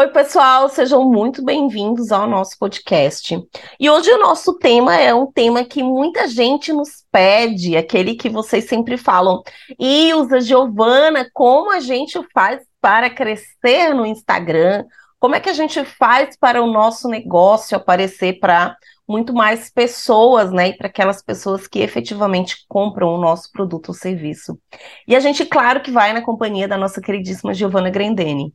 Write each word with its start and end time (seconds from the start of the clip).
Oi, 0.00 0.08
pessoal, 0.08 0.66
sejam 0.70 1.04
muito 1.04 1.44
bem-vindos 1.44 2.10
ao 2.10 2.26
nosso 2.26 2.58
podcast. 2.58 3.38
E 3.78 3.90
hoje 3.90 4.10
o 4.10 4.18
nosso 4.18 4.56
tema 4.56 4.96
é 4.96 5.12
um 5.12 5.30
tema 5.30 5.62
que 5.62 5.82
muita 5.82 6.26
gente 6.26 6.72
nos 6.72 7.04
pede, 7.12 7.76
aquele 7.76 8.14
que 8.14 8.30
vocês 8.30 8.64
sempre 8.64 8.96
falam. 8.96 9.42
Ilza, 9.78 10.40
Giovana, 10.40 11.28
como 11.34 11.70
a 11.70 11.80
gente 11.80 12.18
faz 12.32 12.62
para 12.80 13.10
crescer 13.10 13.92
no 13.92 14.06
Instagram? 14.06 14.86
Como 15.18 15.34
é 15.34 15.40
que 15.40 15.50
a 15.50 15.52
gente 15.52 15.84
faz 15.84 16.34
para 16.34 16.62
o 16.62 16.72
nosso 16.72 17.06
negócio 17.06 17.76
aparecer 17.76 18.40
para 18.40 18.74
muito 19.06 19.34
mais 19.34 19.70
pessoas, 19.70 20.50
né? 20.50 20.68
E 20.68 20.76
para 20.78 20.86
aquelas 20.86 21.22
pessoas 21.22 21.66
que 21.66 21.80
efetivamente 21.80 22.64
compram 22.66 23.08
o 23.08 23.20
nosso 23.20 23.52
produto 23.52 23.88
ou 23.88 23.94
serviço. 23.94 24.58
E 25.06 25.14
a 25.14 25.20
gente, 25.20 25.44
claro, 25.44 25.82
que 25.82 25.90
vai 25.90 26.14
na 26.14 26.22
companhia 26.22 26.66
da 26.66 26.78
nossa 26.78 27.02
queridíssima 27.02 27.52
Giovana 27.52 27.90
Grendene. 27.90 28.54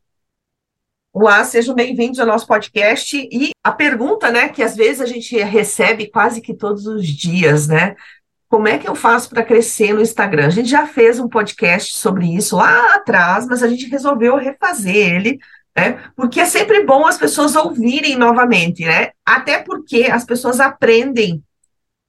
Olá, 1.17 1.45
sejam 1.45 1.73
bem-vindos 1.73 2.19
ao 2.19 2.27
nosso 2.27 2.45
podcast. 2.45 3.17
E 3.31 3.51
a 3.63 3.71
pergunta, 3.71 4.29
né, 4.29 4.49
que 4.49 4.61
às 4.61 4.75
vezes 4.75 4.99
a 4.99 5.05
gente 5.05 5.33
recebe 5.37 6.07
quase 6.07 6.41
que 6.41 6.53
todos 6.53 6.85
os 6.87 7.07
dias, 7.07 7.69
né? 7.69 7.95
Como 8.49 8.67
é 8.67 8.77
que 8.77 8.85
eu 8.85 8.95
faço 8.95 9.29
para 9.29 9.41
crescer 9.41 9.93
no 9.93 10.01
Instagram? 10.01 10.47
A 10.47 10.49
gente 10.49 10.67
já 10.67 10.85
fez 10.85 11.17
um 11.17 11.29
podcast 11.29 11.95
sobre 11.95 12.35
isso 12.35 12.57
lá 12.57 12.95
atrás, 12.95 13.47
mas 13.47 13.63
a 13.63 13.67
gente 13.69 13.87
resolveu 13.87 14.35
refazer 14.35 14.93
ele, 14.93 15.39
né? 15.73 16.03
Porque 16.17 16.41
é 16.41 16.45
sempre 16.45 16.83
bom 16.83 17.07
as 17.07 17.17
pessoas 17.17 17.55
ouvirem 17.55 18.17
novamente, 18.17 18.83
né? 18.83 19.11
Até 19.25 19.59
porque 19.59 20.09
as 20.11 20.25
pessoas 20.25 20.59
aprendem 20.59 21.41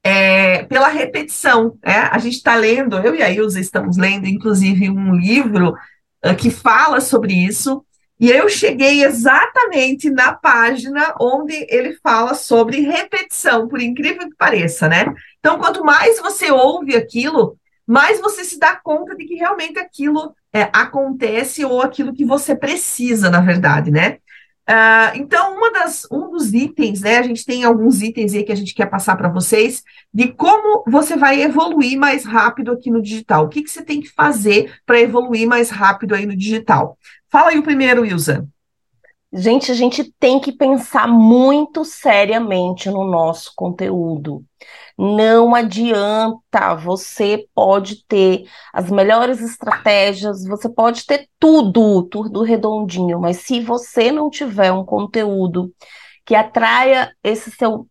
é, 0.02 0.64
pela 0.64 0.88
repetição, 0.88 1.78
né? 1.80 2.08
A 2.10 2.18
gente 2.18 2.38
está 2.38 2.56
lendo, 2.56 2.98
eu 2.98 3.14
e 3.14 3.22
a 3.22 3.30
Ilza 3.30 3.60
estamos 3.60 3.96
lendo, 3.96 4.26
inclusive, 4.26 4.90
um 4.90 5.14
livro 5.14 5.76
uh, 6.26 6.34
que 6.36 6.50
fala 6.50 7.00
sobre 7.00 7.34
isso. 7.34 7.85
E 8.18 8.30
eu 8.30 8.48
cheguei 8.48 9.04
exatamente 9.04 10.10
na 10.10 10.32
página 10.32 11.14
onde 11.20 11.66
ele 11.68 11.98
fala 12.02 12.32
sobre 12.34 12.80
repetição, 12.80 13.68
por 13.68 13.80
incrível 13.80 14.28
que 14.28 14.36
pareça, 14.36 14.88
né? 14.88 15.12
Então, 15.38 15.58
quanto 15.58 15.84
mais 15.84 16.18
você 16.18 16.50
ouve 16.50 16.96
aquilo, 16.96 17.58
mais 17.86 18.18
você 18.18 18.42
se 18.42 18.58
dá 18.58 18.74
conta 18.74 19.14
de 19.14 19.26
que 19.26 19.34
realmente 19.34 19.78
aquilo 19.78 20.34
é, 20.52 20.62
acontece 20.72 21.64
ou 21.64 21.82
aquilo 21.82 22.14
que 22.14 22.24
você 22.24 22.56
precisa, 22.56 23.28
na 23.28 23.40
verdade, 23.40 23.90
né? 23.90 24.18
Uh, 24.68 25.14
então, 25.14 25.56
uma 25.56 25.70
das, 25.70 26.08
um 26.10 26.28
dos 26.28 26.52
itens, 26.52 27.02
né? 27.02 27.18
A 27.18 27.22
gente 27.22 27.44
tem 27.44 27.62
alguns 27.62 28.02
itens 28.02 28.34
aí 28.34 28.42
que 28.42 28.50
a 28.50 28.56
gente 28.56 28.74
quer 28.74 28.86
passar 28.86 29.14
para 29.14 29.28
vocês 29.28 29.84
de 30.12 30.32
como 30.32 30.82
você 30.90 31.16
vai 31.16 31.40
evoluir 31.40 31.96
mais 31.96 32.24
rápido 32.24 32.72
aqui 32.72 32.90
no 32.90 33.00
digital. 33.00 33.44
O 33.44 33.48
que, 33.48 33.62
que 33.62 33.70
você 33.70 33.84
tem 33.84 34.00
que 34.00 34.08
fazer 34.08 34.74
para 34.84 35.00
evoluir 35.00 35.46
mais 35.46 35.70
rápido 35.70 36.16
aí 36.16 36.26
no 36.26 36.36
digital? 36.36 36.98
Fala 37.36 37.50
aí 37.50 37.58
o 37.58 37.62
primeiro, 37.62 38.00
Wilson. 38.00 38.48
Gente, 39.30 39.70
a 39.70 39.74
gente 39.74 40.10
tem 40.18 40.40
que 40.40 40.50
pensar 40.50 41.06
muito 41.06 41.84
seriamente 41.84 42.88
no 42.88 43.04
nosso 43.04 43.52
conteúdo. 43.54 44.42
Não 44.96 45.54
adianta, 45.54 46.74
você 46.76 47.46
pode 47.54 48.06
ter 48.06 48.48
as 48.72 48.90
melhores 48.90 49.42
estratégias, 49.42 50.46
você 50.46 50.66
pode 50.66 51.04
ter 51.04 51.28
tudo, 51.38 52.04
tudo 52.04 52.42
redondinho, 52.42 53.20
mas 53.20 53.36
se 53.40 53.60
você 53.60 54.10
não 54.10 54.30
tiver 54.30 54.72
um 54.72 54.82
conteúdo 54.82 55.70
que 56.24 56.34
atraia 56.34 57.14
esse 57.22 57.50
seu 57.50 57.86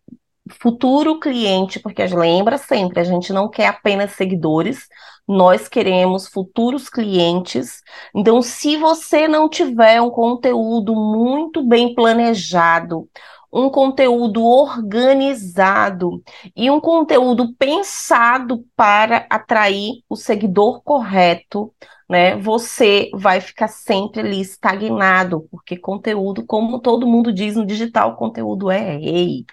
futuro 0.60 1.20
cliente, 1.20 1.80
porque 1.80 2.06
lembra 2.06 2.58
sempre, 2.58 3.00
a 3.00 3.04
gente 3.04 3.34
não 3.34 3.50
quer 3.50 3.68
apenas 3.68 4.12
seguidores, 4.12 4.88
nós 5.28 5.68
queremos 5.68 6.28
futuros 6.28 6.90
clientes. 6.90 7.82
Então, 8.14 8.42
se 8.42 8.78
você 8.78 9.28
não 9.28 9.50
tiver 9.50 10.02
um 10.02 10.10
conteúdo 10.10 10.94
muito 10.96 11.64
bem 11.68 11.96
planejado, 11.96 13.10
um 13.52 13.70
conteúdo 13.70 14.44
organizado 14.44 16.22
e 16.56 16.70
um 16.70 16.80
conteúdo 16.80 17.54
pensado 17.56 18.66
para 18.76 19.26
atrair 19.30 20.04
o 20.10 20.16
seguidor 20.16 20.82
correto, 20.84 21.74
né? 22.10 22.36
Você 22.38 23.10
vai 23.14 23.40
ficar 23.42 23.68
sempre 23.70 24.20
ali 24.22 24.42
estagnado, 24.42 25.48
porque 25.50 25.78
conteúdo, 25.78 26.46
como 26.46 26.80
todo 26.82 27.08
mundo 27.08 27.32
diz 27.34 27.56
no 27.56 27.66
digital, 27.66 28.16
conteúdo 28.18 28.70
é 28.70 28.98
rei. 28.98 29.46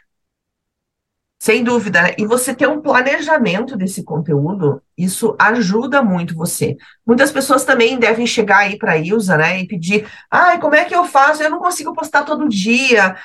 Sem 1.43 1.65
dúvida. 1.65 2.15
E 2.17 2.25
você 2.25 2.55
ter 2.55 2.69
um 2.69 2.81
planejamento 2.81 3.77
desse 3.77 4.05
conteúdo, 4.05 4.81
isso 4.97 5.35
ajuda 5.37 6.01
muito 6.01 6.37
você. 6.37 6.77
Muitas 7.05 7.33
pessoas 7.33 7.65
também 7.65 7.99
devem 7.99 8.29
chegar 8.29 8.59
aí 8.59 8.79
para 8.79 8.93
a 8.93 8.97
Ilza, 8.97 9.37
né, 9.37 9.59
e 9.59 9.67
pedir: 9.67 10.07
ai, 10.31 10.61
como 10.61 10.77
é 10.77 10.85
que 10.85 10.95
eu 10.95 11.05
faço? 11.05 11.43
Eu 11.43 11.51
não 11.51 11.59
consigo 11.59 11.93
postar 11.93 12.23
todo 12.23 12.49
dia, 12.49 13.17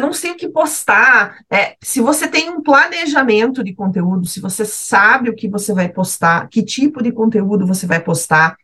não 0.00 0.10
sei 0.10 0.30
o 0.30 0.36
que 0.36 0.48
postar. 0.48 1.36
É, 1.52 1.76
se 1.82 2.00
você 2.00 2.26
tem 2.26 2.48
um 2.48 2.62
planejamento 2.62 3.62
de 3.62 3.74
conteúdo, 3.74 4.24
se 4.24 4.40
você 4.40 4.64
sabe 4.64 5.28
o 5.28 5.36
que 5.36 5.46
você 5.46 5.74
vai 5.74 5.90
postar, 5.90 6.48
que 6.48 6.64
tipo 6.64 7.02
de 7.02 7.12
conteúdo 7.12 7.66
você 7.66 7.86
vai 7.86 8.00
postar, 8.00 8.56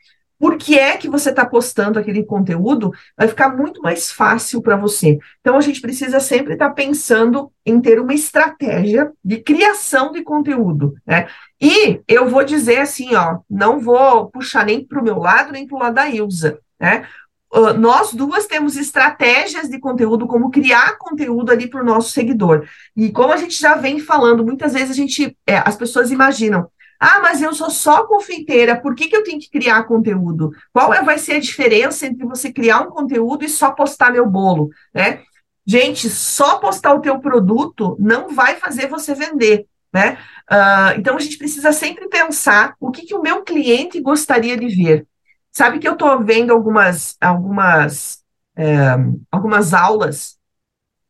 por 0.42 0.56
que 0.56 0.76
é 0.76 0.96
que 0.96 1.08
você 1.08 1.30
está 1.30 1.46
postando 1.46 2.00
aquele 2.00 2.24
conteúdo, 2.24 2.92
vai 3.16 3.28
ficar 3.28 3.56
muito 3.56 3.80
mais 3.80 4.10
fácil 4.10 4.60
para 4.60 4.74
você. 4.74 5.16
Então, 5.40 5.56
a 5.56 5.60
gente 5.60 5.80
precisa 5.80 6.18
sempre 6.18 6.54
estar 6.54 6.70
tá 6.70 6.74
pensando 6.74 7.52
em 7.64 7.80
ter 7.80 8.00
uma 8.00 8.12
estratégia 8.12 9.12
de 9.24 9.36
criação 9.36 10.10
de 10.10 10.20
conteúdo, 10.22 10.96
né? 11.06 11.28
E 11.60 12.00
eu 12.08 12.28
vou 12.28 12.42
dizer 12.42 12.78
assim, 12.78 13.14
ó, 13.14 13.38
não 13.48 13.78
vou 13.78 14.30
puxar 14.30 14.66
nem 14.66 14.84
para 14.84 15.00
o 15.00 15.04
meu 15.04 15.18
lado, 15.18 15.52
nem 15.52 15.64
para 15.64 15.76
o 15.76 15.78
lado 15.78 15.94
da 15.94 16.08
Ilza, 16.08 16.58
né? 16.80 17.06
Uh, 17.54 17.74
nós 17.74 18.12
duas 18.12 18.46
temos 18.46 18.76
estratégias 18.76 19.68
de 19.68 19.78
conteúdo, 19.78 20.26
como 20.26 20.50
criar 20.50 20.96
conteúdo 20.98 21.52
ali 21.52 21.68
para 21.68 21.82
o 21.82 21.84
nosso 21.84 22.10
seguidor. 22.10 22.66
E 22.96 23.12
como 23.12 23.32
a 23.32 23.36
gente 23.36 23.60
já 23.60 23.76
vem 23.76 24.00
falando, 24.00 24.42
muitas 24.42 24.72
vezes 24.72 24.90
a 24.90 24.94
gente, 24.94 25.36
é, 25.46 25.58
as 25.58 25.76
pessoas 25.76 26.10
imaginam, 26.10 26.68
ah, 27.04 27.18
mas 27.20 27.42
eu 27.42 27.52
sou 27.52 27.68
só 27.68 28.06
confeiteira, 28.06 28.80
por 28.80 28.94
que, 28.94 29.08
que 29.08 29.16
eu 29.16 29.24
tenho 29.24 29.40
que 29.40 29.50
criar 29.50 29.82
conteúdo? 29.82 30.52
Qual 30.72 30.94
é, 30.94 31.02
vai 31.02 31.18
ser 31.18 31.32
a 31.32 31.40
diferença 31.40 32.06
entre 32.06 32.24
você 32.24 32.52
criar 32.52 32.82
um 32.82 32.90
conteúdo 32.90 33.44
e 33.44 33.48
só 33.48 33.72
postar 33.72 34.12
meu 34.12 34.24
bolo, 34.24 34.70
né? 34.94 35.20
Gente, 35.66 36.08
só 36.08 36.60
postar 36.60 36.94
o 36.94 37.00
teu 37.00 37.18
produto 37.18 37.96
não 37.98 38.28
vai 38.28 38.54
fazer 38.54 38.86
você 38.86 39.16
vender, 39.16 39.66
né? 39.92 40.16
Uh, 40.48 40.96
então 40.96 41.16
a 41.16 41.20
gente 41.20 41.38
precisa 41.38 41.72
sempre 41.72 42.08
pensar 42.08 42.76
o 42.78 42.92
que, 42.92 43.02
que 43.02 43.16
o 43.16 43.22
meu 43.22 43.42
cliente 43.42 44.00
gostaria 44.00 44.56
de 44.56 44.68
ver. 44.68 45.04
Sabe 45.50 45.80
que 45.80 45.88
eu 45.88 45.94
estou 45.94 46.22
vendo 46.22 46.52
algumas, 46.52 47.16
algumas, 47.20 48.22
é, 48.56 48.94
algumas 49.28 49.74
aulas 49.74 50.38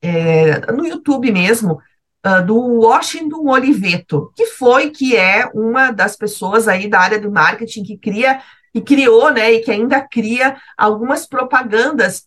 é, 0.00 0.72
no 0.72 0.86
YouTube 0.86 1.30
mesmo 1.30 1.78
uh, 2.26 2.44
do 2.44 2.56
Washington 2.56 3.48
Oliveto, 3.48 4.32
que 4.36 4.46
foi, 4.46 4.90
que 4.90 5.16
é 5.16 5.50
uma 5.54 5.90
das 5.90 6.16
pessoas 6.16 6.68
aí 6.68 6.88
da 6.88 7.00
área 7.00 7.20
do 7.20 7.30
marketing 7.30 7.82
que 7.82 7.96
cria, 7.96 8.40
e 8.74 8.80
criou, 8.80 9.30
né, 9.30 9.52
e 9.52 9.60
que 9.60 9.70
ainda 9.70 10.00
cria 10.00 10.56
algumas 10.78 11.26
propagandas 11.26 12.26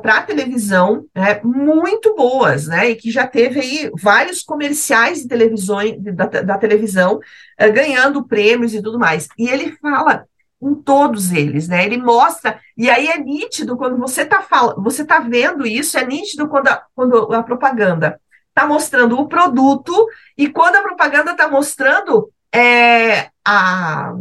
para 0.00 0.22
televisão 0.22 1.06
né, 1.14 1.40
muito 1.42 2.14
boas, 2.14 2.68
né? 2.68 2.90
E 2.90 2.94
que 2.94 3.10
já 3.10 3.26
teve 3.26 3.58
aí 3.58 3.90
vários 4.00 4.42
comerciais 4.42 5.22
de 5.22 5.28
televisão, 5.28 5.78
da, 5.98 6.26
da 6.26 6.56
televisão 6.56 7.16
uh, 7.16 7.72
ganhando 7.72 8.24
prêmios 8.24 8.72
e 8.72 8.80
tudo 8.80 8.96
mais. 8.96 9.26
E 9.36 9.48
ele 9.48 9.76
fala 9.82 10.24
em 10.62 10.74
todos 10.74 11.32
eles, 11.32 11.66
né? 11.66 11.84
Ele 11.84 11.96
mostra, 11.96 12.60
e 12.76 12.88
aí 12.88 13.08
é 13.08 13.18
nítido 13.18 13.76
quando 13.76 13.98
você 13.98 14.22
está 14.22 14.40
falando, 14.40 14.82
você 14.82 15.02
está 15.02 15.18
vendo 15.18 15.66
isso, 15.66 15.98
é 15.98 16.06
nítido 16.06 16.48
quando 16.48 16.68
a, 16.68 16.82
quando 16.94 17.34
a 17.34 17.42
propaganda 17.42 18.20
está 18.54 18.66
mostrando 18.68 19.18
o 19.18 19.26
produto 19.26 20.08
e 20.38 20.48
quando 20.48 20.76
a 20.76 20.82
propaganda 20.82 21.32
está 21.32 21.48
mostrando 21.48 22.30
é, 22.54 23.30
a, 23.44 24.14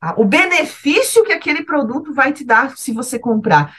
a, 0.00 0.20
o 0.20 0.24
benefício 0.24 1.22
que 1.22 1.32
aquele 1.32 1.64
produto 1.64 2.12
vai 2.12 2.32
te 2.32 2.44
dar 2.44 2.76
se 2.76 2.92
você 2.92 3.16
comprar. 3.16 3.72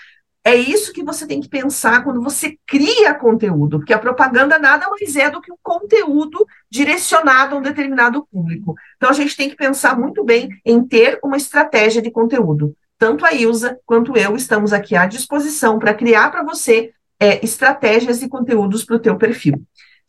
É 0.43 0.55
isso 0.55 0.91
que 0.91 1.03
você 1.03 1.27
tem 1.27 1.39
que 1.39 1.49
pensar 1.49 2.03
quando 2.03 2.19
você 2.21 2.57
cria 2.65 3.13
conteúdo, 3.13 3.77
porque 3.77 3.93
a 3.93 3.99
propaganda 3.99 4.57
nada 4.57 4.89
mais 4.89 5.15
é 5.15 5.29
do 5.29 5.39
que 5.39 5.51
um 5.51 5.57
conteúdo 5.61 6.47
direcionado 6.67 7.53
a 7.53 7.59
um 7.59 7.61
determinado 7.61 8.25
público. 8.31 8.73
Então 8.95 9.09
a 9.09 9.13
gente 9.13 9.37
tem 9.37 9.49
que 9.49 9.55
pensar 9.55 9.99
muito 9.99 10.23
bem 10.23 10.49
em 10.65 10.83
ter 10.83 11.19
uma 11.21 11.37
estratégia 11.37 12.01
de 12.01 12.09
conteúdo. 12.09 12.75
Tanto 12.97 13.23
a 13.23 13.33
Ilza 13.33 13.77
quanto 13.85 14.17
eu 14.17 14.35
estamos 14.35 14.73
aqui 14.73 14.95
à 14.95 15.05
disposição 15.05 15.77
para 15.77 15.93
criar 15.93 16.31
para 16.31 16.43
você 16.43 16.91
é, 17.19 17.45
estratégias 17.45 18.23
e 18.23 18.27
conteúdos 18.27 18.83
para 18.83 18.95
o 18.95 18.99
teu 18.99 19.15
perfil. 19.15 19.63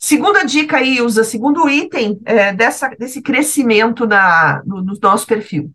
Segunda 0.04 0.44
dica 0.44 0.78
aí, 0.78 0.96
Ilza, 0.96 1.22
segundo 1.22 1.70
item 1.70 2.20
é, 2.24 2.52
dessa, 2.52 2.88
desse 2.88 3.22
crescimento 3.22 4.04
na, 4.04 4.60
no, 4.66 4.82
no, 4.82 4.98
nosso 5.00 5.24
perfil. 5.24 5.70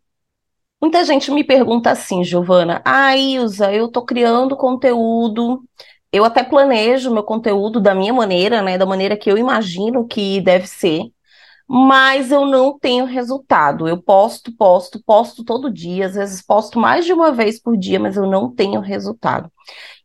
Muita 0.82 1.06
gente 1.06 1.32
me 1.32 1.46
pergunta 1.46 1.92
assim, 1.92 2.26
Giovana, 2.26 2.82
ah, 2.84 3.16
Ilza, 3.16 3.72
eu 3.72 3.86
estou 3.86 4.04
criando 4.04 4.58
conteúdo, 4.58 5.64
eu 6.12 6.26
até 6.26 6.44
planejo 6.44 7.10
meu 7.10 7.24
conteúdo 7.24 7.80
da 7.80 7.96
minha 7.96 8.14
maneira, 8.14 8.62
né, 8.62 8.78
da 8.78 8.86
maneira 8.86 9.16
que 9.16 9.32
eu 9.32 9.38
imagino 9.38 10.06
que 10.06 10.42
deve 10.42 10.68
ser, 10.68 11.04
mas 11.66 12.30
eu 12.30 12.46
não 12.46 12.78
tenho 12.78 13.06
resultado. 13.06 13.88
Eu 13.88 14.02
posto, 14.02 14.52
posto, 14.52 15.02
posto 15.06 15.42
todo 15.42 15.72
dia, 15.72 16.06
às 16.06 16.16
vezes 16.16 16.42
posto 16.42 16.78
mais 16.78 17.06
de 17.06 17.14
uma 17.14 17.32
vez 17.32 17.62
por 17.62 17.78
dia, 17.78 17.98
mas 17.98 18.18
eu 18.18 18.26
não 18.26 18.54
tenho 18.54 18.82
resultado. 18.82 19.50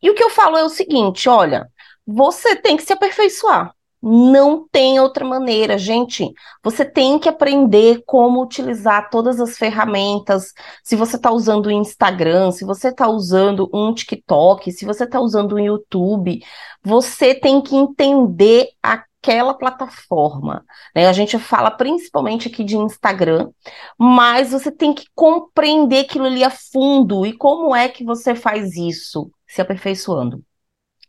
E 0.01 0.09
o 0.09 0.15
que 0.15 0.23
eu 0.23 0.31
falo 0.31 0.57
é 0.57 0.63
o 0.63 0.69
seguinte: 0.69 1.29
olha, 1.29 1.69
você 2.07 2.55
tem 2.55 2.77
que 2.77 2.85
se 2.85 2.93
aperfeiçoar. 2.93 3.75
Não 4.03 4.67
tem 4.69 4.99
outra 4.99 5.25
maneira, 5.25 5.79
gente. 5.79 6.29
Você 6.65 6.85
tem 6.85 7.21
que 7.21 7.29
aprender 7.29 8.03
como 8.05 8.43
utilizar 8.43 9.09
todas 9.11 9.39
as 9.39 9.57
ferramentas. 9.57 10.53
Se 10.83 10.97
você 10.97 11.15
está 11.15 11.31
usando 11.31 11.67
o 11.67 11.71
Instagram, 11.71 12.51
se 12.51 12.65
você 12.65 12.89
está 12.89 13.09
usando 13.09 13.71
um 13.73 13.95
TikTok, 13.95 14.73
se 14.73 14.85
você 14.85 15.05
está 15.05 15.21
usando 15.21 15.53
o 15.53 15.61
YouTube, 15.61 16.41
você 16.83 17.33
tem 17.33 17.61
que 17.63 17.77
entender 17.77 18.71
aquela 18.83 19.55
plataforma. 19.55 20.65
Né? 20.97 21.07
A 21.07 21.13
gente 21.13 21.39
fala 21.39 21.71
principalmente 21.71 22.49
aqui 22.49 22.65
de 22.65 22.77
Instagram, 22.77 23.51
mas 23.97 24.51
você 24.51 24.73
tem 24.73 24.93
que 24.93 25.05
compreender 25.15 26.01
aquilo 26.01 26.27
ali 26.27 26.43
a 26.43 26.51
fundo. 26.51 27.25
E 27.25 27.33
como 27.33 27.75
é 27.75 27.89
que 27.89 28.05
você 28.05 28.35
faz 28.35 28.77
isso? 28.77 29.31
Se 29.47 29.61
aperfeiçoando. 29.61 30.43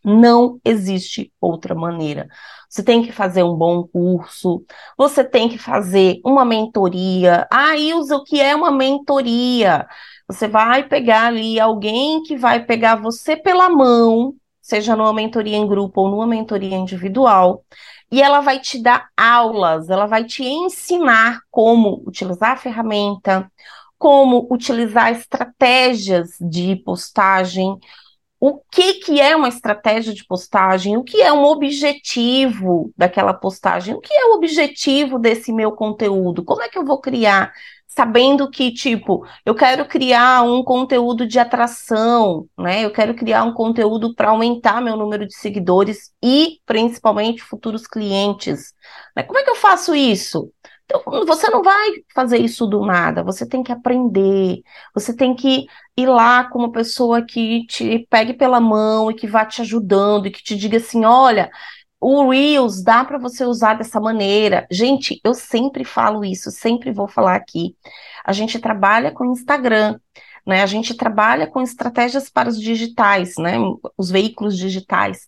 Não 0.04 0.60
existe 0.66 1.32
outra 1.40 1.74
maneira. 1.74 2.28
Você 2.70 2.84
tem 2.84 3.04
que 3.04 3.12
fazer 3.12 3.44
um 3.44 3.56
bom 3.56 3.84
curso, 3.88 4.66
você 4.98 5.24
tem 5.24 5.48
que 5.48 5.58
fazer 5.58 6.20
uma 6.26 6.44
mentoria. 6.44 7.48
Ah, 7.52 7.78
Ilza, 7.78 8.18
o 8.18 8.24
que 8.24 8.42
é 8.42 8.56
uma 8.56 8.72
mentoria? 8.72 9.88
Você 10.28 10.48
vai 10.48 10.88
pegar 10.88 11.28
ali 11.28 11.60
alguém 11.60 12.24
que 12.24 12.36
vai 12.36 12.66
pegar 12.66 12.96
você 12.96 13.36
pela 13.38 13.70
mão, 13.70 14.34
seja 14.62 14.96
numa 14.96 15.14
mentoria 15.14 15.58
em 15.58 15.68
grupo 15.68 16.02
ou 16.02 16.10
numa 16.10 16.26
mentoria 16.28 16.76
individual, 16.76 17.64
e 18.12 18.22
ela 18.22 18.42
vai 18.42 18.60
te 18.60 18.82
dar 18.82 19.08
aulas, 19.18 19.90
ela 19.90 20.06
vai 20.06 20.24
te 20.24 20.44
ensinar 20.44 21.42
como 21.52 22.04
utilizar 22.08 22.52
a 22.52 22.58
ferramenta, 22.58 23.52
como 23.98 24.48
utilizar 24.52 25.12
estratégias 25.12 26.32
de 26.40 26.76
postagem, 26.78 27.78
o 28.46 28.60
que, 28.70 28.96
que 28.96 29.22
é 29.22 29.34
uma 29.38 29.48
estratégia 29.48 30.14
de 30.14 30.26
postagem, 30.26 30.98
o 30.98 31.04
que 31.04 31.22
é 31.22 31.32
um 31.32 31.46
objetivo 31.46 32.92
daquela 32.98 33.34
postagem, 33.34 33.96
o 33.96 34.02
que 34.02 34.14
é 34.14 34.26
o 34.26 34.34
objetivo 34.34 35.18
desse 35.18 35.54
meu 35.54 35.72
conteúdo, 35.72 36.44
como 36.44 36.62
é 36.62 36.68
que 36.68 36.78
eu 36.78 36.84
vou 36.84 37.00
criar, 37.00 37.54
sabendo 37.88 38.50
que, 38.50 38.74
tipo, 38.74 39.26
eu 39.46 39.56
quero 39.56 39.86
criar 39.88 40.42
um 40.42 40.62
conteúdo 40.62 41.26
de 41.26 41.40
atração, 41.40 42.46
né? 42.60 42.84
Eu 42.84 42.92
quero 42.92 43.16
criar 43.16 43.46
um 43.46 43.54
conteúdo 43.54 44.14
para 44.14 44.32
aumentar 44.32 44.82
meu 44.82 44.98
número 44.98 45.26
de 45.26 45.38
seguidores 45.38 46.12
e, 46.22 46.60
principalmente, 46.66 47.42
futuros 47.42 47.88
clientes. 47.88 48.74
Né? 49.16 49.24
Como 49.24 49.40
é 49.40 49.44
que 49.44 49.52
eu 49.52 49.56
faço 49.56 49.96
isso? 49.96 50.52
Então, 50.86 51.26
você 51.26 51.50
não 51.50 51.64
vai 51.64 51.92
fazer 52.14 52.38
isso 52.38 52.68
do 52.68 52.86
nada, 52.86 53.24
você 53.24 53.48
tem 53.48 53.64
que 53.64 53.72
aprender, 53.72 54.62
você 54.94 55.16
tem 55.16 55.34
que 55.36 55.66
ir 55.98 56.06
lá 56.08 56.44
com 56.50 56.60
uma 56.60 56.72
pessoa 56.72 57.26
que 57.26 57.66
te 57.68 58.06
pegue 58.10 58.34
pela 58.34 58.60
mão 58.60 59.10
e 59.10 59.16
que 59.16 59.28
vá 59.28 59.46
te 59.46 59.62
ajudando 59.62 60.28
e 60.28 60.32
que 60.32 60.44
te 60.44 60.56
diga 60.56 60.78
assim: 60.78 61.06
olha, 61.06 61.50
o 62.00 62.30
Reels 62.30 62.84
dá 62.84 63.06
para 63.06 63.18
você 63.18 63.46
usar 63.46 63.76
dessa 63.76 64.00
maneira. 64.00 64.68
Gente, 64.70 65.22
eu 65.24 65.34
sempre 65.34 65.86
falo 65.86 66.26
isso, 66.26 66.52
sempre 66.52 66.92
vou 66.92 67.08
falar 67.08 67.36
aqui. 67.36 67.76
A 68.26 68.34
gente 68.34 68.60
trabalha 68.60 69.12
com 69.12 69.32
Instagram. 69.32 69.98
Né, 70.46 70.62
a 70.62 70.66
gente 70.66 70.94
trabalha 70.94 71.48
com 71.48 71.62
estratégias 71.62 72.30
para 72.30 72.50
os 72.50 72.60
digitais, 72.60 73.36
né, 73.38 73.56
os 73.98 74.12
veículos 74.12 74.58
digitais. 74.58 75.26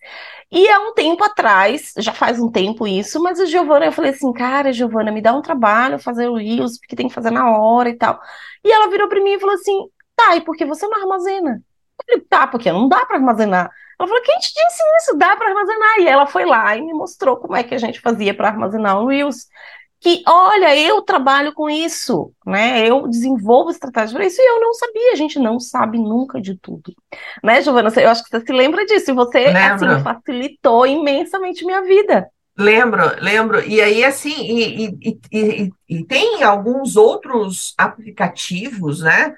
E 0.51 0.67
há 0.67 0.79
um 0.79 0.93
tempo 0.93 1.23
atrás, 1.23 1.93
já 1.97 2.11
faz 2.11 2.37
um 2.37 2.51
tempo 2.51 2.85
isso, 2.85 3.21
mas 3.23 3.39
a 3.39 3.45
Giovana, 3.45 3.85
eu 3.85 3.93
falei 3.93 4.11
assim, 4.11 4.33
cara, 4.33 4.73
Giovana, 4.73 5.13
me 5.13 5.21
dá 5.21 5.33
um 5.33 5.41
trabalho 5.41 5.99
fazer 5.99 6.27
o 6.27 6.35
Reels, 6.35 6.77
porque 6.77 6.97
tem 6.97 7.07
que 7.07 7.13
fazer 7.13 7.31
na 7.31 7.49
hora 7.57 7.89
e 7.89 7.93
tal. 7.95 8.19
E 8.61 8.69
ela 8.69 8.89
virou 8.89 9.07
para 9.07 9.21
mim 9.23 9.31
e 9.31 9.39
falou 9.39 9.55
assim, 9.55 9.87
tá, 10.15 10.35
e 10.35 10.41
por 10.41 10.55
que 10.57 10.65
você 10.65 10.85
não 10.87 10.99
armazena? 11.01 11.61
Eu 11.99 12.05
falei, 12.05 12.21
tá, 12.29 12.47
porque 12.47 12.71
não 12.71 12.89
dá 12.89 13.05
para 13.05 13.15
armazenar. 13.15 13.71
Ela 13.99 14.07
falou, 14.07 14.23
quem 14.23 14.37
te 14.39 14.53
disse 14.53 14.83
isso? 14.97 15.17
Dá 15.17 15.35
para 15.37 15.47
armazenar. 15.49 15.99
E 15.99 16.07
ela 16.07 16.27
foi 16.27 16.45
lá 16.45 16.75
e 16.75 16.81
me 16.81 16.93
mostrou 16.93 17.37
como 17.37 17.55
é 17.55 17.63
que 17.63 17.73
a 17.73 17.77
gente 17.77 18.01
fazia 18.01 18.33
para 18.33 18.49
armazenar 18.49 19.01
o 19.01 19.07
Reels 19.07 19.47
que, 20.05 20.21
olha, 20.27 20.79
eu 20.79 21.01
trabalho 21.01 21.51
com 21.51 21.67
isso, 21.67 22.31
né? 22.45 22.87
Eu 22.87 23.07
desenvolvo 23.07 23.71
estratégias 23.71 24.13
para 24.13 24.23
isso 24.23 24.39
e 24.39 24.45
eu 24.45 24.61
não 24.61 24.71
sabia, 24.75 25.13
a 25.13 25.15
gente 25.15 25.39
não 25.39 25.59
sabe 25.59 25.97
nunca 25.97 26.39
de 26.39 26.55
tudo. 26.55 26.93
Né, 27.43 27.59
Giovana? 27.63 27.91
Eu 27.95 28.11
acho 28.11 28.23
que 28.23 28.29
você 28.29 28.45
se 28.45 28.53
lembra 28.53 28.85
disso, 28.85 29.09
e 29.09 29.15
você, 29.15 29.45
assim, 29.45 30.03
facilitou 30.03 30.85
imensamente 30.85 31.65
minha 31.65 31.81
vida. 31.81 32.29
Lembro, 32.55 33.01
lembro. 33.19 33.67
E 33.67 33.81
aí, 33.81 34.05
assim, 34.05 34.43
e, 34.43 34.85
e, 35.01 35.19
e, 35.33 35.71
e, 35.89 36.05
tem 36.05 36.43
alguns 36.43 36.95
outros 36.95 37.73
aplicativos, 37.75 39.01
né? 39.01 39.33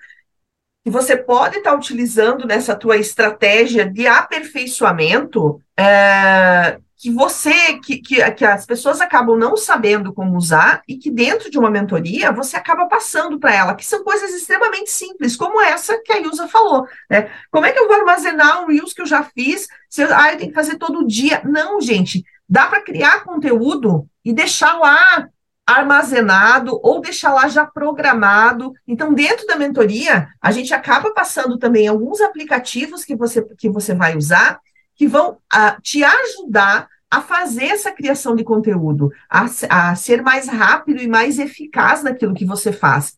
Que 0.84 0.92
você 0.92 1.16
pode 1.16 1.60
estar 1.60 1.74
utilizando 1.74 2.46
nessa 2.46 2.76
tua 2.76 2.98
estratégia 2.98 3.90
de 3.90 4.06
aperfeiçoamento, 4.06 5.62
é, 5.78 6.78
que 6.98 7.12
você, 7.12 7.78
que, 7.80 7.98
que, 8.00 8.32
que, 8.32 8.44
as 8.44 8.66
pessoas 8.66 9.00
acabam 9.00 9.38
não 9.38 9.56
sabendo 9.56 10.12
como 10.12 10.36
usar 10.36 10.82
e 10.88 10.98
que 10.98 11.12
dentro 11.12 11.50
de 11.52 11.60
uma 11.60 11.70
mentoria 11.70 12.32
você 12.32 12.58
acaba 12.58 12.88
passando 12.88 13.40
para 13.40 13.54
ela, 13.54 13.76
que 13.76 13.86
são 13.86 14.04
coisas 14.04 14.32
extremamente 14.32 14.90
simples, 14.90 15.36
como 15.36 15.62
essa 15.62 16.02
que 16.04 16.12
a 16.12 16.20
Ilza 16.20 16.48
falou, 16.48 16.88
né? 17.08 17.30
Como 17.52 17.68
é 17.68 17.72
que 17.72 17.78
eu 17.78 17.88
vou 17.88 17.98
armazenar 17.98 18.64
um 18.64 18.68
Reels 18.68 18.94
que 18.94 19.02
eu 19.04 19.06
já 19.06 19.22
fiz? 19.24 19.68
Se 19.88 20.02
eu, 20.02 20.10
ah, 20.12 20.34
eu 20.34 20.38
tenho 20.40 20.50
que 20.50 20.56
fazer 20.56 20.78
todo 20.78 21.06
dia. 21.06 21.42
Não, 21.46 21.80
gente, 21.80 22.26
dá 22.50 22.66
para 22.66 22.82
criar 22.82 23.24
conteúdo 23.24 24.08
e 24.26 24.34
deixar 24.34 24.74
lá 24.74 25.30
armazenado 25.68 26.80
ou 26.82 27.02
deixar 27.02 27.34
lá 27.34 27.48
já 27.48 27.66
programado. 27.66 28.74
Então, 28.88 29.14
dentro 29.14 29.46
da 29.46 29.58
mentoria, 29.58 30.30
a 30.42 30.52
gente 30.52 30.74
acaba 30.74 31.14
passando 31.14 31.60
também 31.60 31.88
alguns 31.88 32.22
aplicativos 32.22 33.04
que 33.04 33.16
você, 33.16 33.44
que 33.58 33.70
você 33.70 33.94
vai 33.94 34.16
usar 34.16 34.60
que 34.98 35.08
vão 35.08 35.38
a, 35.52 35.80
te 35.80 36.04
ajudar 36.04 36.90
a 37.10 37.22
fazer 37.22 37.66
essa 37.66 37.92
criação 37.92 38.36
de 38.36 38.44
conteúdo, 38.44 39.10
a, 39.30 39.46
a 39.70 39.96
ser 39.96 40.22
mais 40.22 40.48
rápido 40.48 41.02
e 41.02 41.08
mais 41.08 41.40
eficaz 41.40 42.04
naquilo 42.04 42.34
que 42.34 42.44
você 42.44 42.74
faz. 42.74 43.18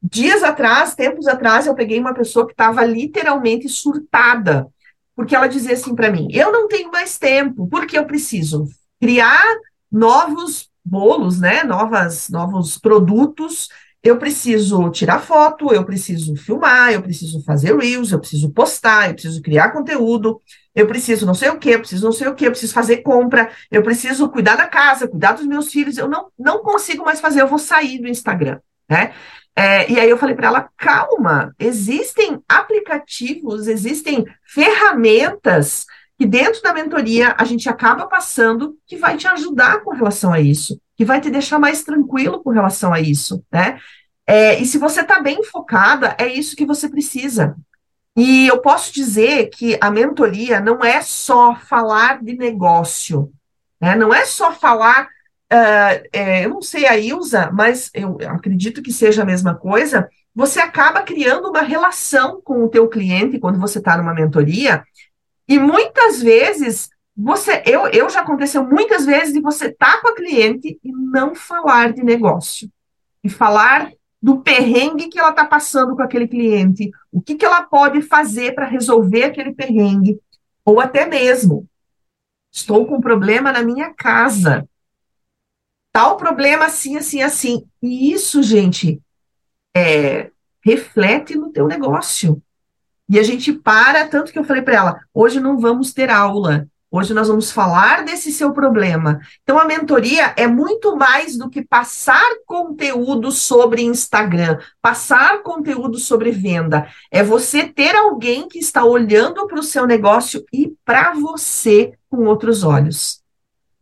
Dias 0.00 0.42
atrás, 0.42 0.94
tempos 0.94 1.26
atrás, 1.26 1.66
eu 1.66 1.74
peguei 1.74 1.98
uma 1.98 2.14
pessoa 2.14 2.46
que 2.46 2.52
estava 2.52 2.84
literalmente 2.84 3.68
surtada, 3.68 4.68
porque 5.16 5.34
ela 5.34 5.46
dizia 5.46 5.72
assim 5.72 5.94
para 5.94 6.10
mim: 6.10 6.28
eu 6.30 6.52
não 6.52 6.68
tenho 6.68 6.92
mais 6.92 7.18
tempo, 7.18 7.66
porque 7.68 7.98
eu 7.98 8.04
preciso 8.04 8.68
criar 9.00 9.42
novos 9.90 10.70
bolos, 10.84 11.40
né? 11.40 11.64
Novas, 11.64 12.28
novos 12.28 12.78
produtos. 12.78 13.68
Eu 14.04 14.18
preciso 14.18 14.90
tirar 14.90 15.18
foto, 15.18 15.72
eu 15.72 15.82
preciso 15.82 16.36
filmar, 16.36 16.92
eu 16.92 17.00
preciso 17.00 17.42
fazer 17.42 17.74
reels, 17.74 18.12
eu 18.12 18.20
preciso 18.20 18.50
postar, 18.50 19.08
eu 19.08 19.14
preciso 19.14 19.40
criar 19.40 19.70
conteúdo, 19.70 20.42
eu 20.74 20.86
preciso 20.86 21.24
não 21.24 21.32
sei 21.32 21.48
o 21.48 21.58
que, 21.58 21.70
eu 21.70 21.78
preciso 21.78 22.04
não 22.04 22.12
sei 22.12 22.28
o 22.28 22.34
que, 22.34 22.46
eu 22.46 22.50
preciso 22.50 22.74
fazer 22.74 22.98
compra, 22.98 23.50
eu 23.70 23.82
preciso 23.82 24.28
cuidar 24.28 24.56
da 24.56 24.68
casa, 24.68 25.08
cuidar 25.08 25.32
dos 25.32 25.46
meus 25.46 25.72
filhos, 25.72 25.96
eu 25.96 26.06
não, 26.06 26.26
não 26.38 26.58
consigo 26.62 27.02
mais 27.02 27.18
fazer, 27.18 27.40
eu 27.40 27.48
vou 27.48 27.58
sair 27.58 27.98
do 27.98 28.06
Instagram, 28.06 28.60
né? 28.86 29.14
É, 29.56 29.90
e 29.90 29.98
aí 29.98 30.10
eu 30.10 30.18
falei 30.18 30.34
para 30.34 30.48
ela, 30.48 30.68
calma, 30.76 31.54
existem 31.58 32.42
aplicativos, 32.46 33.68
existem 33.68 34.26
ferramentas 34.44 35.86
que 36.18 36.26
dentro 36.26 36.60
da 36.60 36.74
mentoria 36.74 37.34
a 37.38 37.44
gente 37.44 37.68
acaba 37.68 38.06
passando 38.06 38.76
que 38.86 38.96
vai 38.96 39.16
te 39.16 39.26
ajudar 39.28 39.80
com 39.82 39.94
relação 39.94 40.32
a 40.32 40.40
isso, 40.40 40.78
que 40.96 41.04
vai 41.04 41.20
te 41.20 41.30
deixar 41.30 41.58
mais 41.58 41.82
tranquilo 41.82 42.42
com 42.42 42.50
relação 42.50 42.92
a 42.92 43.00
isso, 43.00 43.44
né? 43.52 43.78
É, 44.26 44.58
e 44.58 44.64
se 44.64 44.78
você 44.78 45.02
está 45.02 45.20
bem 45.20 45.42
focada, 45.44 46.16
é 46.18 46.26
isso 46.26 46.56
que 46.56 46.64
você 46.64 46.88
precisa. 46.88 47.54
E 48.16 48.46
eu 48.46 48.60
posso 48.60 48.92
dizer 48.92 49.50
que 49.50 49.76
a 49.80 49.90
mentoria 49.90 50.60
não 50.60 50.84
é 50.84 51.02
só 51.02 51.56
falar 51.56 52.22
de 52.22 52.36
negócio, 52.36 53.32
né? 53.80 53.96
não 53.96 54.14
é 54.14 54.24
só 54.24 54.52
falar. 54.52 55.08
Uh, 55.52 56.08
é, 56.12 56.44
eu 56.44 56.50
não 56.50 56.62
sei 56.62 56.86
a 56.86 56.96
Ilza, 56.96 57.50
mas 57.52 57.90
eu 57.92 58.16
acredito 58.28 58.82
que 58.82 58.92
seja 58.92 59.22
a 59.22 59.26
mesma 59.26 59.54
coisa. 59.54 60.08
Você 60.34 60.58
acaba 60.58 61.02
criando 61.02 61.48
uma 61.48 61.62
relação 61.62 62.40
com 62.42 62.64
o 62.64 62.68
teu 62.68 62.88
cliente 62.88 63.38
quando 63.38 63.60
você 63.60 63.78
está 63.78 63.96
numa 63.96 64.14
mentoria, 64.14 64.82
e 65.46 65.58
muitas 65.58 66.22
vezes 66.22 66.88
você, 67.16 67.62
eu, 67.64 67.86
eu 67.88 68.08
já 68.10 68.20
aconteceu 68.20 68.64
muitas 68.64 69.06
vezes 69.06 69.32
de 69.32 69.40
você 69.40 69.66
estar 69.66 69.96
tá 69.96 70.00
com 70.00 70.08
a 70.08 70.14
cliente 70.14 70.78
e 70.82 70.92
não 70.92 71.34
falar 71.34 71.92
de 71.92 72.02
negócio, 72.02 72.68
e 73.22 73.28
falar 73.28 73.92
do 74.20 74.40
perrengue 74.40 75.08
que 75.08 75.18
ela 75.18 75.30
está 75.30 75.44
passando 75.44 75.94
com 75.94 76.02
aquele 76.02 76.26
cliente, 76.26 76.90
o 77.12 77.20
que, 77.20 77.34
que 77.34 77.44
ela 77.44 77.62
pode 77.62 78.02
fazer 78.02 78.54
para 78.54 78.66
resolver 78.66 79.24
aquele 79.24 79.54
perrengue, 79.54 80.18
ou 80.64 80.80
até 80.80 81.06
mesmo, 81.06 81.68
estou 82.50 82.86
com 82.86 82.96
um 82.96 83.00
problema 83.00 83.52
na 83.52 83.62
minha 83.62 83.92
casa, 83.92 84.68
tal 85.92 86.16
problema 86.16 86.64
assim, 86.64 86.96
assim, 86.96 87.22
assim. 87.22 87.64
E 87.82 88.12
isso, 88.12 88.42
gente, 88.42 89.00
é, 89.76 90.30
reflete 90.64 91.36
no 91.36 91.52
teu 91.52 91.68
negócio. 91.68 92.42
E 93.08 93.18
a 93.18 93.22
gente 93.22 93.52
para, 93.52 94.08
tanto 94.08 94.32
que 94.32 94.38
eu 94.38 94.44
falei 94.44 94.62
para 94.62 94.74
ela, 94.74 95.00
hoje 95.12 95.38
não 95.38 95.58
vamos 95.58 95.92
ter 95.92 96.08
aula, 96.10 96.66
Hoje 96.96 97.12
nós 97.12 97.26
vamos 97.26 97.50
falar 97.50 98.04
desse 98.04 98.30
seu 98.30 98.52
problema. 98.52 99.18
Então, 99.42 99.58
a 99.58 99.64
mentoria 99.64 100.32
é 100.36 100.46
muito 100.46 100.94
mais 100.96 101.36
do 101.36 101.50
que 101.50 101.60
passar 101.60 102.24
conteúdo 102.46 103.32
sobre 103.32 103.82
Instagram, 103.82 104.60
passar 104.80 105.42
conteúdo 105.42 105.98
sobre 105.98 106.30
venda. 106.30 106.86
É 107.10 107.20
você 107.20 107.66
ter 107.66 107.96
alguém 107.96 108.46
que 108.46 108.60
está 108.60 108.84
olhando 108.84 109.44
para 109.48 109.58
o 109.58 109.62
seu 109.64 109.88
negócio 109.88 110.44
e 110.52 110.72
para 110.84 111.14
você 111.14 111.94
com 112.08 112.26
outros 112.26 112.62
olhos. 112.62 113.23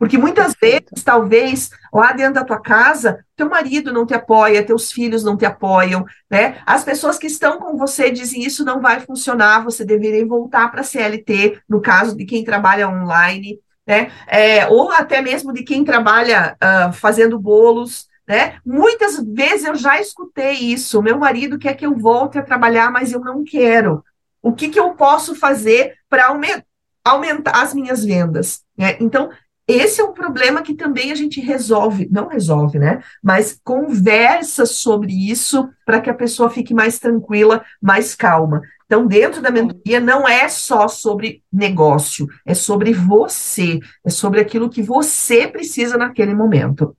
Porque 0.03 0.19
muitas 0.19 0.53
vezes, 0.61 1.05
talvez, 1.05 1.71
lá 1.95 2.11
dentro 2.11 2.35
da 2.35 2.45
tua 2.45 2.59
casa, 2.59 3.25
teu 3.37 3.49
marido 3.49 3.93
não 3.93 4.05
te 4.05 4.13
apoia, 4.13 4.67
teus 4.67 4.91
filhos 4.91 5.23
não 5.23 5.37
te 5.37 5.47
apoiam, 5.47 6.05
né? 6.29 6.61
As 6.67 6.83
pessoas 6.83 7.19
que 7.19 7.29
estão 7.29 7.61
com 7.61 7.77
você 7.77 8.11
dizem 8.11 8.43
isso 8.43 8.65
não 8.65 8.81
vai 8.81 8.99
funcionar, 8.99 9.63
você 9.63 9.85
deveria 9.85 10.27
voltar 10.27 10.73
para 10.73 10.81
a 10.81 10.83
CLT, 10.83 11.61
no 11.69 11.81
caso 11.81 12.17
de 12.17 12.25
quem 12.25 12.43
trabalha 12.43 12.89
online, 12.89 13.61
né? 13.87 14.11
É, 14.27 14.67
ou 14.67 14.91
até 14.91 15.23
mesmo 15.23 15.53
de 15.53 15.63
quem 15.63 15.85
trabalha 15.85 16.57
uh, 16.61 16.93
fazendo 16.93 17.39
bolos, 17.39 18.09
né? 18.27 18.57
Muitas 18.67 19.25
vezes 19.25 19.67
eu 19.67 19.77
já 19.77 20.01
escutei 20.01 20.55
isso. 20.55 21.01
Meu 21.01 21.17
marido 21.17 21.61
quer 21.61 21.75
que 21.75 21.87
eu 21.87 21.97
volte 21.97 22.37
a 22.37 22.43
trabalhar, 22.43 22.91
mas 22.91 23.13
eu 23.13 23.21
não 23.21 23.45
quero. 23.45 24.03
O 24.43 24.53
que, 24.53 24.69
que 24.69 24.81
eu 24.81 24.95
posso 24.95 25.37
fazer 25.37 25.95
para 26.11 26.27
aumentar? 26.27 26.67
aumentar 27.05 27.63
as 27.63 27.75
minhas 27.75 28.05
vendas. 28.05 28.63
Né? 28.77 28.97
Então, 29.01 29.31
esse 29.66 30.00
é 30.00 30.04
um 30.04 30.12
problema 30.12 30.62
que 30.62 30.75
também 30.75 31.12
a 31.12 31.14
gente 31.14 31.40
resolve, 31.40 32.09
não 32.11 32.28
resolve, 32.28 32.78
né? 32.78 33.00
Mas 33.23 33.59
conversa 33.62 34.66
sobre 34.66 35.12
isso 35.12 35.69
para 35.87 36.00
que 36.00 36.11
a 36.11 36.14
pessoa 36.14 36.50
fique 36.50 36.75
mais 36.75 36.99
tranquila, 36.99 37.64
mais 37.81 38.14
calma. 38.14 38.61
Então, 38.87 39.07
dentro 39.07 39.40
da 39.40 39.50
mentoria, 39.50 40.00
não 40.00 40.28
é 40.28 40.49
só 40.49 40.88
sobre 40.88 41.42
negócio, 41.50 42.26
é 42.45 42.54
sobre 42.54 42.92
você, 42.92 43.78
é 44.04 44.11
sobre 44.11 44.40
aquilo 44.40 44.69
que 44.69 44.83
você 44.83 45.47
precisa 45.47 45.97
naquele 45.97 46.35
momento. 46.35 46.97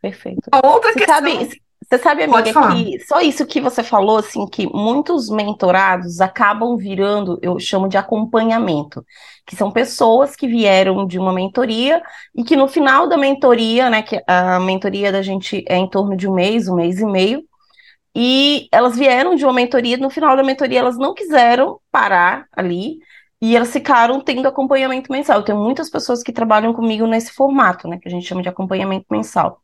Perfeito. 0.00 0.42
A 0.52 0.66
outra 0.66 0.92
você 0.92 0.98
questão. 1.00 1.16
Sabe, 1.16 1.62
você 1.96 2.02
sabe, 2.02 2.24
amiga, 2.24 2.42
que 2.74 2.98
só 3.04 3.20
isso 3.20 3.46
que 3.46 3.60
você 3.60 3.82
falou, 3.82 4.18
assim, 4.18 4.46
que 4.46 4.66
muitos 4.66 5.30
mentorados 5.30 6.20
acabam 6.20 6.76
virando, 6.76 7.38
eu 7.42 7.58
chamo 7.60 7.88
de 7.88 7.96
acompanhamento, 7.96 9.04
que 9.46 9.54
são 9.54 9.70
pessoas 9.70 10.34
que 10.34 10.48
vieram 10.48 11.06
de 11.06 11.18
uma 11.18 11.32
mentoria 11.32 12.02
e 12.34 12.42
que 12.42 12.56
no 12.56 12.66
final 12.66 13.08
da 13.08 13.16
mentoria, 13.16 13.88
né, 13.88 14.02
que 14.02 14.22
a 14.26 14.58
mentoria 14.60 15.12
da 15.12 15.22
gente 15.22 15.64
é 15.68 15.76
em 15.76 15.88
torno 15.88 16.16
de 16.16 16.28
um 16.28 16.34
mês, 16.34 16.68
um 16.68 16.76
mês 16.76 16.98
e 16.98 17.06
meio, 17.06 17.42
e 18.14 18.68
elas 18.72 18.96
vieram 18.96 19.34
de 19.34 19.44
uma 19.44 19.52
mentoria, 19.52 19.96
no 19.96 20.10
final 20.10 20.36
da 20.36 20.42
mentoria 20.42 20.80
elas 20.80 20.98
não 20.98 21.14
quiseram 21.14 21.80
parar 21.90 22.46
ali, 22.52 22.98
e 23.40 23.56
elas 23.56 23.72
ficaram 23.72 24.20
tendo 24.20 24.48
acompanhamento 24.48 25.12
mensal. 25.12 25.38
Eu 25.38 25.44
tenho 25.44 25.58
muitas 25.58 25.90
pessoas 25.90 26.22
que 26.22 26.32
trabalham 26.32 26.72
comigo 26.72 27.06
nesse 27.06 27.32
formato, 27.32 27.86
né, 27.86 27.98
que 28.00 28.08
a 28.08 28.10
gente 28.10 28.26
chama 28.26 28.42
de 28.42 28.48
acompanhamento 28.48 29.06
mensal. 29.10 29.63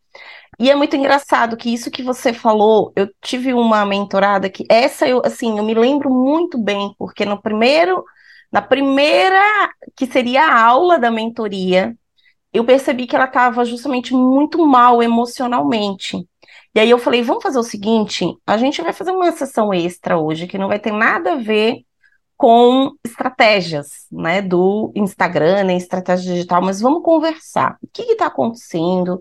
E 0.59 0.71
é 0.71 0.75
muito 0.75 0.95
engraçado 0.97 1.57
que 1.57 1.73
isso 1.73 1.90
que 1.90 2.02
você 2.02 2.33
falou, 2.33 2.93
eu 2.95 3.09
tive 3.23 3.55
uma 3.55 3.85
mentorada 3.87 4.50
que 4.50 4.64
essa 4.69 5.09
eu 5.09 5.23
assim, 5.25 5.59
eu 5.59 5.64
me 5.64 5.75
lembro 5.75 6.11
muito 6.11 6.59
bem, 6.59 6.95
porque 6.99 7.25
no 7.25 7.40
primeiro, 7.40 8.05
na 8.52 8.61
primeira 8.61 9.40
que 9.97 10.07
seria 10.07 10.45
a 10.45 10.62
aula 10.62 10.99
da 10.99 11.11
mentoria, 11.11 11.97
eu 12.52 12.64
percebi 12.64 13.07
que 13.07 13.17
ela 13.17 13.26
estava 13.26 13.64
justamente 13.64 14.12
muito 14.12 14.67
mal 14.67 15.02
emocionalmente. 15.02 16.26
E 16.75 16.81
aí 16.81 16.90
eu 16.90 16.99
falei, 16.99 17.23
vamos 17.23 17.43
fazer 17.43 17.59
o 17.59 17.62
seguinte, 17.62 18.25
a 18.47 18.57
gente 18.57 18.83
vai 18.83 18.93
fazer 18.93 19.11
uma 19.12 19.33
sessão 19.33 19.73
extra 19.75 20.19
hoje 20.19 20.47
que 20.47 20.59
não 20.59 20.69
vai 20.69 20.79
ter 20.79 20.93
nada 20.93 21.33
a 21.33 21.37
ver 21.37 21.85
com 22.37 22.93
estratégias, 23.05 24.07
né, 24.11 24.40
do 24.40 24.93
Instagram, 24.97 25.64
nem 25.64 25.76
estratégia 25.76 26.33
digital, 26.33 26.62
mas 26.62 26.81
vamos 26.81 27.02
conversar. 27.02 27.76
O 27.83 27.88
que 27.93 28.02
está 28.12 28.26
acontecendo? 28.26 29.21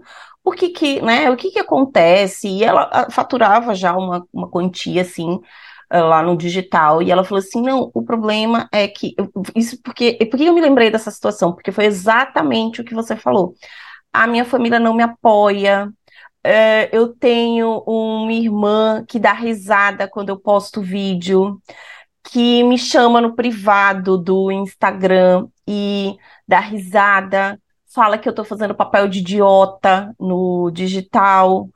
Por 0.50 0.56
que 0.56 0.70
que, 0.70 1.00
né, 1.00 1.30
o 1.30 1.38
que 1.38 1.52
que 1.52 1.60
acontece? 1.60 2.48
E 2.48 2.64
ela 2.64 2.90
ah, 2.92 3.12
faturava 3.12 3.76
já 3.76 3.96
uma, 3.96 4.26
uma 4.34 4.50
quantia, 4.50 5.04
assim, 5.04 5.40
ah, 5.92 6.02
lá 6.02 6.24
no 6.24 6.36
digital, 6.36 7.04
e 7.04 7.12
ela 7.12 7.24
falou 7.24 7.38
assim, 7.38 7.62
não, 7.62 7.92
o 7.94 8.04
problema 8.04 8.68
é 8.72 8.88
que, 8.88 9.14
isso 9.56 9.80
porque, 9.84 10.14
por 10.26 10.38
que 10.38 10.46
eu 10.46 10.54
me 10.54 10.60
lembrei 10.62 10.90
dessa 10.90 11.12
situação? 11.12 11.54
Porque 11.54 11.72
foi 11.72 11.86
exatamente 11.86 12.82
o 12.82 12.84
que 12.84 12.96
você 12.96 13.16
falou. 13.16 13.54
A 14.12 14.26
minha 14.26 14.44
família 14.44 14.80
não 14.80 14.96
me 14.96 15.04
apoia, 15.04 15.88
é, 16.44 16.90
eu 16.92 17.10
tenho 17.10 17.84
uma 17.86 18.34
irmã 18.34 19.06
que 19.08 19.20
dá 19.20 19.34
risada 19.34 20.08
quando 20.08 20.30
eu 20.30 20.40
posto 20.40 20.82
vídeo, 20.82 21.62
que 22.24 22.64
me 22.64 22.78
chama 22.80 23.22
no 23.22 23.36
privado 23.36 24.18
do 24.18 24.52
Instagram 24.52 25.48
e 25.68 26.18
dá 26.48 26.60
risada 26.60 27.60
fala 27.94 28.18
que 28.18 28.30
eu 28.30 28.34
tô 28.34 28.44
fazendo 28.44 28.76
papel 28.76 29.08
de 29.08 29.20
idiota 29.20 30.14
no 30.20 30.70
digital. 30.72 31.70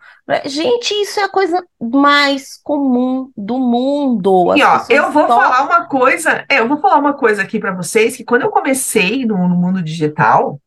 Gente, 0.46 0.92
isso 0.94 1.20
é 1.20 1.24
a 1.24 1.30
coisa 1.30 1.64
mais 1.82 2.60
comum 2.64 3.32
do 3.36 3.58
mundo. 3.60 4.56
e 4.56 4.64
ó, 4.64 4.86
eu 4.90 5.12
vou 5.12 5.28
falar 5.28 5.64
uma 5.64 5.86
coisa, 5.86 6.46
é, 6.48 6.60
eu 6.60 6.68
vou 6.68 6.80
falar 6.80 6.98
uma 6.98 7.14
coisa 7.14 7.42
aqui 7.42 7.60
para 7.60 7.74
vocês, 7.74 8.16
que 8.16 8.24
quando 8.24 8.44
eu 8.44 8.52
comecei 8.52 9.26
no, 9.26 9.48
no 9.48 9.56
mundo 9.56 9.82
digital, 9.82 10.60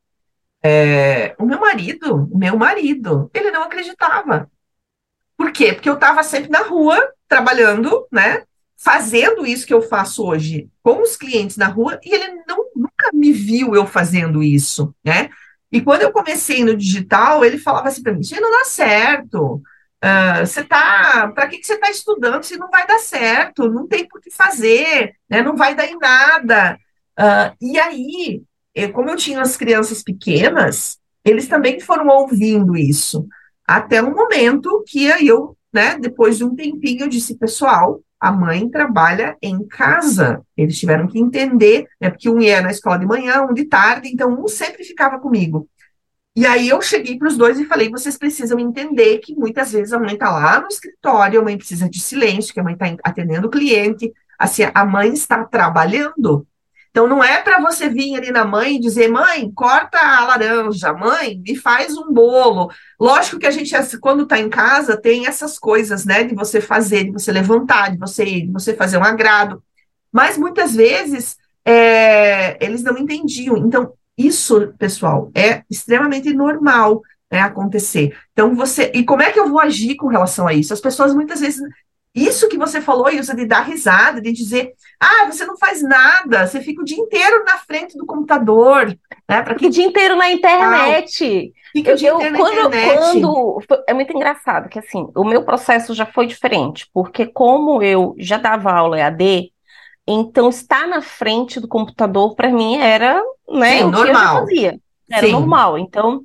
é, 0.63 1.35
o 1.39 1.47
meu 1.47 1.61
marido, 1.61 2.29
meu 2.35 2.59
marido, 2.59 3.31
ele 3.33 3.51
não 3.51 3.63
acreditava. 3.63 4.51
Por 5.37 5.53
quê? 5.53 5.73
Porque 5.73 5.89
eu 5.89 5.95
estava 5.95 6.23
sempre 6.23 6.51
na 6.51 6.63
rua, 6.63 6.99
trabalhando, 7.29 8.07
né? 8.11 8.43
Fazendo 8.77 9.47
isso 9.47 9.67
que 9.67 9.73
eu 9.73 9.83
faço 9.83 10.25
hoje 10.25 10.69
com 10.83 11.03
os 11.03 11.17
clientes 11.17 11.57
na 11.57 11.67
rua, 11.67 11.99
e 12.05 12.15
ele 12.15 12.43
não 12.47 12.67
nunca 12.75 13.11
me 13.13 13.33
viu 13.33 13.75
eu 13.75 13.87
fazendo 13.87 14.43
isso, 14.43 14.95
né? 15.05 15.31
E 15.73 15.81
quando 15.81 16.03
eu 16.03 16.13
comecei 16.13 16.65
no 16.65 16.77
digital, 16.77 17.45
ele 17.45 17.59
falava 17.59 17.89
assim 17.89 18.03
para 18.03 18.13
mim: 18.13 18.21
isso 18.21 18.41
não 18.41 18.51
dá 18.51 18.65
certo. 18.65 19.63
Uh, 20.05 20.47
você 20.47 20.63
tá, 20.63 21.33
para 21.35 21.49
que, 21.49 21.59
que 21.59 21.67
você 21.67 21.75
está 21.75 21.91
estudando 21.91 22.45
se 22.45 22.57
não 22.57 22.71
vai 22.71 22.87
dar 22.87 22.99
certo? 22.99 23.71
Não 23.71 23.87
tem 23.87 24.07
por 24.07 24.21
que 24.21 24.31
fazer, 24.31 25.15
né? 25.29 25.43
Não 25.43 25.57
vai 25.57 25.75
dar 25.75 25.87
em 25.87 25.99
nada. 25.99 26.79
Uh, 27.19 27.57
e 27.61 27.79
aí, 27.79 28.43
eu, 28.75 28.93
como 28.93 29.11
eu 29.11 29.17
tinha 29.17 29.41
as 29.41 29.57
crianças 29.57 30.03
pequenas, 30.03 30.99
eles 31.25 31.49
também 31.49 31.81
foram 31.81 32.07
ouvindo 32.09 32.77
isso. 32.77 33.27
Até 33.67 34.03
um 34.03 34.15
momento 34.15 34.85
que 34.87 35.07
eu, 35.27 35.57
né, 35.73 35.99
depois 35.99 36.39
de 36.39 36.45
um 36.45 36.55
tempinho, 36.55 37.05
eu 37.05 37.09
disse, 37.09 37.37
pessoal, 37.37 38.01
a 38.27 38.33
mãe 38.33 38.69
trabalha 38.69 39.37
em 39.41 39.65
casa. 39.65 40.43
Eles 40.57 40.77
tiveram 40.79 41.07
que 41.07 41.17
entender, 41.17 41.87
né, 42.01 42.11
porque 42.11 42.29
um 42.29 42.41
ia 42.41 42.61
na 42.61 42.73
escola 42.73 42.99
de 42.99 43.07
manhã, 43.07 43.43
um 43.43 43.55
de 43.55 43.65
tarde, 43.67 44.09
então 44.13 44.43
um 44.43 44.49
sempre 44.49 44.83
ficava 44.83 45.21
comigo. 45.21 45.69
E 46.35 46.45
aí 46.45 46.69
eu 46.69 46.83
cheguei 46.83 47.17
para 47.17 47.29
os 47.29 47.37
dois 47.37 47.59
e 47.61 47.65
falei: 47.65 47.89
vocês 47.89 48.19
precisam 48.19 48.59
entender 48.59 49.19
que 49.19 49.35
muitas 49.37 49.71
vezes 49.71 49.93
a 49.93 49.99
mãe 49.99 50.15
está 50.15 50.31
lá 50.31 50.61
no 50.61 50.67
escritório, 50.67 51.41
a 51.41 51.45
mãe 51.45 51.57
precisa 51.57 51.89
de 51.89 52.01
silêncio, 52.01 52.53
que 52.53 52.59
a 52.59 52.65
mãe 52.65 52.75
está 52.75 52.97
atendendo 53.05 53.47
o 53.47 53.51
cliente, 53.51 54.13
assim, 54.37 54.65
a 54.75 54.85
mãe 54.85 55.13
está 55.13 55.45
trabalhando. 55.45 56.45
Então, 56.97 57.07
não 57.07 57.23
é 57.23 57.43
para 57.43 57.61
você 57.61 57.91
vir 57.91 58.17
ali 58.17 58.31
na 58.31 58.43
mãe 58.43 58.77
e 58.77 58.81
dizer, 58.81 59.07
mãe, 59.09 59.53
corta 59.55 59.99
a 59.99 60.25
laranja, 60.25 60.95
mãe, 60.95 61.39
me 61.47 61.55
faz 61.55 61.95
um 61.95 62.11
bolo. 62.11 62.71
Lógico 62.99 63.39
que 63.39 63.47
a 63.47 63.51
gente, 63.51 63.71
quando 63.99 64.23
está 64.23 64.39
em 64.39 64.49
casa, 64.49 64.97
tem 64.97 65.27
essas 65.27 65.59
coisas, 65.59 66.07
né, 66.07 66.25
de 66.25 66.35
você 66.35 66.59
fazer, 66.59 67.05
de 67.05 67.11
você 67.11 67.31
levantar, 67.31 67.91
de 67.91 67.99
você 67.99 68.25
ir, 68.25 68.47
de 68.47 68.51
você 68.51 68.73
fazer 68.73 68.97
um 68.97 69.05
agrado. 69.05 69.63
Mas 70.11 70.39
muitas 70.39 70.75
vezes 70.75 71.37
é, 71.67 72.57
eles 72.65 72.83
não 72.83 72.97
entendiam. 72.97 73.59
Então, 73.59 73.93
isso, 74.17 74.73
pessoal, 74.79 75.31
é 75.35 75.65
extremamente 75.71 76.33
normal 76.33 77.03
né, 77.31 77.41
acontecer. 77.41 78.17
Então, 78.33 78.55
você. 78.55 78.91
E 78.95 79.05
como 79.05 79.21
é 79.21 79.31
que 79.31 79.39
eu 79.39 79.51
vou 79.51 79.61
agir 79.61 79.97
com 79.97 80.07
relação 80.07 80.49
a 80.49 80.55
isso? 80.55 80.73
As 80.73 80.81
pessoas 80.81 81.15
muitas 81.15 81.41
vezes 81.41 81.61
isso 82.17 82.49
que 82.49 82.57
você 82.57 82.81
falou, 82.81 83.11
Ilza, 83.11 83.35
de 83.35 83.45
dar 83.45 83.61
risada, 83.61 84.23
de 84.23 84.33
dizer, 84.33 84.73
ah, 84.99 85.27
você 85.31 85.45
não 85.45 85.57
faz 85.59 85.83
nada, 85.83 86.47
você 86.47 86.63
fica 86.63 86.81
o 86.81 86.85
dia 86.85 86.97
inteiro 86.97 87.45
na 87.45 87.59
frente 87.59 87.99
do 87.99 88.07
computador, 88.07 88.87
né? 89.29 89.43
Para 89.43 89.55
que 89.55 89.67
o 89.67 89.71
dia 89.71 89.85
inteiro 89.85 90.17
na 90.17 90.31
internet. 90.31 91.53
Fica 91.73 91.93
o 91.93 91.95
dia 91.95 92.09
eu, 92.09 92.17
inteiro 92.17 92.39
quando, 92.39 92.57
na 92.57 92.65
internet. 92.69 93.21
Quando, 93.21 93.59
é 93.87 93.93
muito 93.93 94.17
engraçado 94.17 94.71
que 94.71 94.79
assim, 94.79 95.07
o 95.15 95.25
meu 95.25 95.45
processo 95.45 95.93
já 95.93 96.07
foi 96.07 96.27
diferente, 96.27 96.89
porque 96.95 97.27
como 97.27 97.83
eu 97.83 98.15
já 98.19 98.39
dava 98.39 98.73
aula 98.73 98.99
EAD, 98.99 99.53
então 100.07 100.49
estar 100.49 100.87
na 100.87 101.03
frente 101.03 101.61
do 101.61 101.69
computador 101.69 102.35
para 102.35 102.49
mim 102.49 102.79
era, 102.79 103.23
né, 103.47 103.79
Sim, 103.79 103.85
o 103.85 103.91
normal. 103.91 104.03
que 104.03 104.09
eu 104.09 104.15
já 104.15 104.41
fazia. 104.41 104.81
Era 105.11 105.27
Sim. 105.27 105.33
normal. 105.33 105.79
Então, 105.79 106.25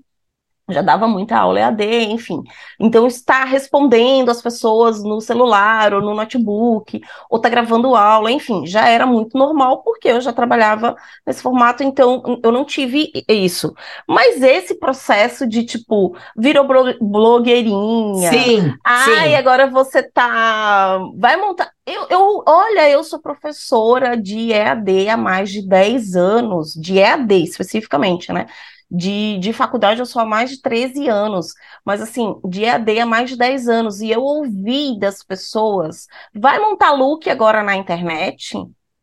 já 0.72 0.82
dava 0.82 1.08
muita 1.08 1.38
aula 1.38 1.60
EAD, 1.60 1.84
enfim. 2.12 2.42
Então, 2.80 3.08
estar 3.08 3.44
respondendo 3.46 4.30
as 4.30 4.42
pessoas 4.42 5.04
no 5.04 5.22
celular 5.22 5.94
ou 5.94 6.02
no 6.02 6.14
notebook, 6.14 7.02
ou 7.30 7.38
estar 7.38 7.50
tá 7.50 7.56
gravando 7.56 7.96
aula, 7.96 8.32
enfim, 8.32 8.66
já 8.66 8.88
era 8.88 9.06
muito 9.06 9.38
normal, 9.38 9.84
porque 9.84 10.08
eu 10.08 10.22
já 10.22 10.34
trabalhava 10.34 10.96
nesse 11.26 11.42
formato, 11.42 11.84
então 11.84 12.40
eu 12.44 12.52
não 12.52 12.66
tive 12.66 13.12
isso. 13.28 13.74
Mas 14.08 14.42
esse 14.42 14.76
processo 14.76 15.48
de, 15.48 15.64
tipo, 15.64 16.16
virou 16.36 16.68
blogueirinha. 17.00 18.30
Sim. 18.32 18.74
Ai, 18.84 19.30
sim. 19.30 19.36
agora 19.36 19.70
você 19.70 20.04
tá. 20.04 21.00
Vai 21.18 21.38
montar. 21.38 21.72
Eu, 21.86 22.08
eu, 22.10 22.44
olha, 22.48 22.90
eu 22.90 23.04
sou 23.04 23.20
professora 23.20 24.16
de 24.16 24.52
EAD 24.52 25.10
há 25.10 25.18
mais 25.18 25.50
de 25.50 25.68
10 25.68 26.16
anos, 26.16 26.74
de 26.74 27.00
EAD 27.00 27.44
especificamente, 27.44 28.32
né? 28.32 28.46
De, 28.94 29.38
de 29.40 29.54
faculdade 29.54 30.02
eu 30.02 30.06
sou 30.06 30.22
há 30.22 30.26
mais 30.26 30.50
de 30.50 30.62
13 30.62 31.08
anos, 31.08 31.54
mas 31.86 32.02
assim, 32.02 32.36
de 32.44 32.64
EAD 32.66 33.00
há 33.00 33.06
mais 33.06 33.30
de 33.30 33.38
10 33.38 33.70
anos, 33.70 34.02
e 34.02 34.12
eu 34.12 34.22
ouvi 34.22 35.00
das 35.00 35.24
pessoas, 35.24 36.08
vai 36.36 36.60
montar 36.60 36.92
look 36.92 37.30
agora 37.30 37.64
na 37.64 37.76
internet? 37.76 38.54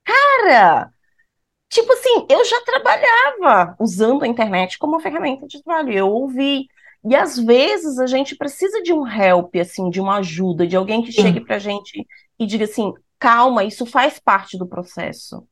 Cara, 0.04 0.92
tipo 1.70 1.92
assim, 1.92 2.26
eu 2.30 2.44
já 2.44 2.60
trabalhava 2.62 3.76
usando 3.80 4.24
a 4.24 4.28
internet 4.28 4.78
como 4.78 5.00
ferramenta 5.00 5.46
de 5.46 5.62
trabalho, 5.62 5.92
eu 5.92 6.08
ouvi. 6.08 6.66
E 7.04 7.14
às 7.16 7.38
vezes 7.38 7.98
a 7.98 8.06
gente 8.06 8.36
precisa 8.36 8.82
de 8.82 8.92
um 8.92 9.06
help, 9.06 9.54
assim, 9.56 9.88
de 9.90 10.00
uma 10.00 10.18
ajuda, 10.18 10.66
de 10.66 10.76
alguém 10.76 11.02
que 11.02 11.12
chegue 11.12 11.40
pra 11.40 11.58
gente 11.58 12.06
e 12.38 12.46
diga 12.46 12.64
assim, 12.64 12.92
calma, 13.18 13.64
isso 13.64 13.86
faz 13.86 14.18
parte 14.18 14.58
do 14.58 14.66
processo. 14.66 15.46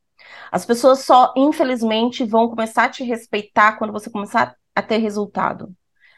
As 0.51 0.65
pessoas 0.65 0.99
só, 0.99 1.33
infelizmente, 1.35 2.23
vão 2.23 2.49
começar 2.49 2.85
a 2.85 2.89
te 2.89 3.03
respeitar 3.03 3.77
quando 3.77 3.93
você 3.93 4.09
começar 4.09 4.55
a 4.75 4.81
ter 4.81 4.97
resultado. 4.97 5.73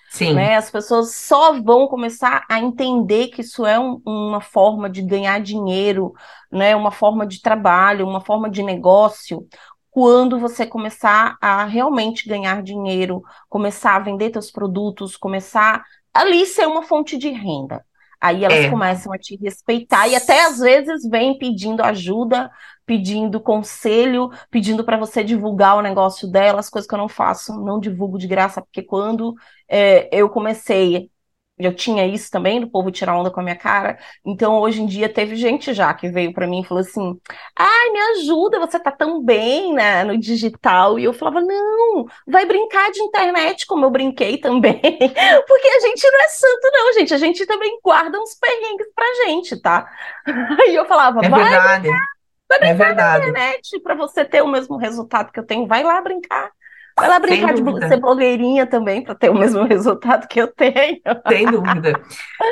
Sim. 0.10 0.34
Né? 0.34 0.56
As 0.56 0.72
pessoas 0.72 1.13
só 1.16 1.62
vão 1.62 1.88
começar 1.88 2.44
a 2.50 2.60
entender 2.60 3.28
que 3.28 3.42
isso 3.42 3.66
é 3.66 3.80
um, 3.80 4.01
uma 4.06 4.42
forma 4.42 4.89
de 4.89 5.04
ganhar 5.04 5.39
dinheiro, 5.39 6.13
né? 6.51 6.75
uma 6.75 6.92
forma 6.92 7.28
de 7.28 7.42
trabalho, 7.42 8.08
uma 8.08 8.20
forma 8.20 8.50
de 8.50 8.63
negócio, 8.63 9.48
quando 9.92 10.39
você 10.39 10.66
começar 10.66 11.38
a 11.39 11.66
realmente 11.66 12.28
ganhar 12.28 12.63
dinheiro, 12.63 13.22
começar 13.48 13.96
a 13.96 14.00
vender 14.00 14.32
seus 14.32 14.51
produtos, 14.51 15.16
começar 15.16 15.84
ali 16.13 16.46
ser 16.46 16.68
uma 16.68 16.84
fonte 16.84 17.18
de 17.18 17.30
renda. 17.30 17.86
Aí 18.22 18.44
elas 18.44 18.66
é. 18.66 18.70
começam 18.70 19.13
a 19.13 19.18
te 19.18 19.38
respeitar 19.38 20.08
e 20.08 20.16
até 20.16 20.46
às 20.46 20.60
vezes 20.60 21.08
vêm 21.10 21.38
pedindo 21.38 21.82
ajuda, 21.82 22.51
pedindo 22.89 23.39
conselho, 23.39 24.31
pedindo 24.50 24.84
para 24.84 24.98
você 24.98 25.24
divulgar 25.24 25.77
o 25.77 25.81
negócio 25.81 26.27
dela, 26.27 26.60
as 26.60 26.72
coisas 26.72 26.89
que 26.89 26.96
eu 26.96 26.98
não 26.98 27.08
faço, 27.08 27.53
não 27.63 27.79
divulgo 27.79 28.17
de 28.17 28.25
graça, 28.25 28.63
porque 28.63 28.81
quando 28.81 29.36
é, 29.67 30.10
eu 30.12 30.27
comecei 30.27 31.12
eu 31.60 31.75
tinha 31.75 32.08
isso 32.08 32.31
também, 32.31 32.62
do 32.62 32.69
povo 32.69 32.89
tirar 32.89 33.17
onda 33.17 33.29
com 33.29 33.41
a 33.41 33.43
minha 33.43 33.55
cara. 33.55 34.00
Então, 34.25 34.58
hoje 34.60 34.81
em 34.81 34.86
dia, 34.86 35.10
teve 35.10 35.36
gente 35.36 35.74
já 35.74 35.93
que 35.93 36.10
veio 36.10 36.34
para 36.34 36.48
mim 36.48 36.62
e 36.62 36.65
falou 36.65 36.79
assim: 36.81 37.19
ai, 37.53 37.89
me 37.89 38.00
ajuda, 38.00 38.62
você 38.62 38.79
tá 38.79 38.89
tão 38.89 39.22
bem 39.22 39.74
né, 39.74 40.05
no 40.05 40.17
digital. 40.17 40.98
E 40.98 41.03
eu 41.03 41.12
falava: 41.12 41.41
não, 41.41 42.05
vai 42.25 42.46
brincar 42.46 42.89
de 42.91 43.01
internet, 43.01 43.67
como 43.67 43.86
eu 43.86 43.91
brinquei 43.91 44.38
também. 44.38 44.79
Porque 44.81 45.67
a 45.67 45.79
gente 45.81 46.10
não 46.10 46.19
é 46.22 46.27
santo, 46.29 46.72
não, 46.72 46.93
gente. 46.93 47.13
A 47.13 47.17
gente 47.17 47.46
também 47.46 47.77
guarda 47.84 48.17
uns 48.17 48.36
perrengues 48.36 48.88
pra 48.96 49.05
gente, 49.25 49.62
tá? 49.62 49.86
Aí 50.62 50.74
eu 50.74 50.86
falava: 50.86 51.19
é 51.25 51.29
vai 51.29 51.43
verdade. 51.43 51.81
brincar, 51.81 52.19
vai 52.50 52.60
brincar 52.60 52.74
é 52.74 52.74
verdade. 52.74 53.25
na 53.25 53.29
internet 53.29 53.79
para 53.82 53.96
você 53.96 54.25
ter 54.25 54.41
o 54.41 54.48
mesmo 54.48 54.75
resultado 54.77 55.32
que 55.32 55.39
eu 55.39 55.46
tenho. 55.46 55.68
Vai 55.68 55.84
lá 55.84 56.01
brincar. 56.01 56.51
Vai 56.98 57.08
lá 57.08 57.20
brincar 57.20 57.53
de 57.53 57.88
ser 57.88 58.00
blogueirinha 58.00 58.65
também 58.65 59.01
para 59.03 59.15
ter 59.15 59.29
o 59.29 59.38
mesmo 59.38 59.63
resultado 59.68 60.27
que 60.27 60.41
eu 60.41 60.48
tenho. 60.48 61.00
Sem 61.27 61.46
dúvida. 61.46 62.01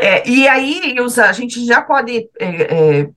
É, 0.01 0.27
e 0.29 0.47
aí, 0.47 0.95
Ilza, 0.95 1.25
a 1.25 1.33
gente 1.33 1.65
já 1.65 1.81
pode 1.81 2.29
é, 2.39 2.45
é, 2.45 3.01
é 3.01 3.07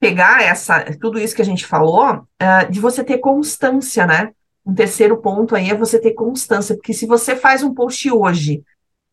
pegar 0.00 0.42
essa, 0.42 0.84
tudo 1.00 1.18
isso 1.18 1.34
que 1.34 1.42
a 1.42 1.44
gente 1.44 1.66
falou, 1.66 2.26
é, 2.38 2.64
de 2.64 2.80
você 2.80 3.04
ter 3.04 3.18
constância, 3.18 4.06
né? 4.06 4.32
Um 4.66 4.74
terceiro 4.74 5.16
ponto 5.16 5.54
aí 5.54 5.70
é 5.70 5.74
você 5.74 5.98
ter 5.98 6.12
constância, 6.12 6.74
porque 6.74 6.92
se 6.92 7.06
você 7.06 7.34
faz 7.34 7.62
um 7.62 7.72
post 7.72 8.10
hoje, 8.10 8.62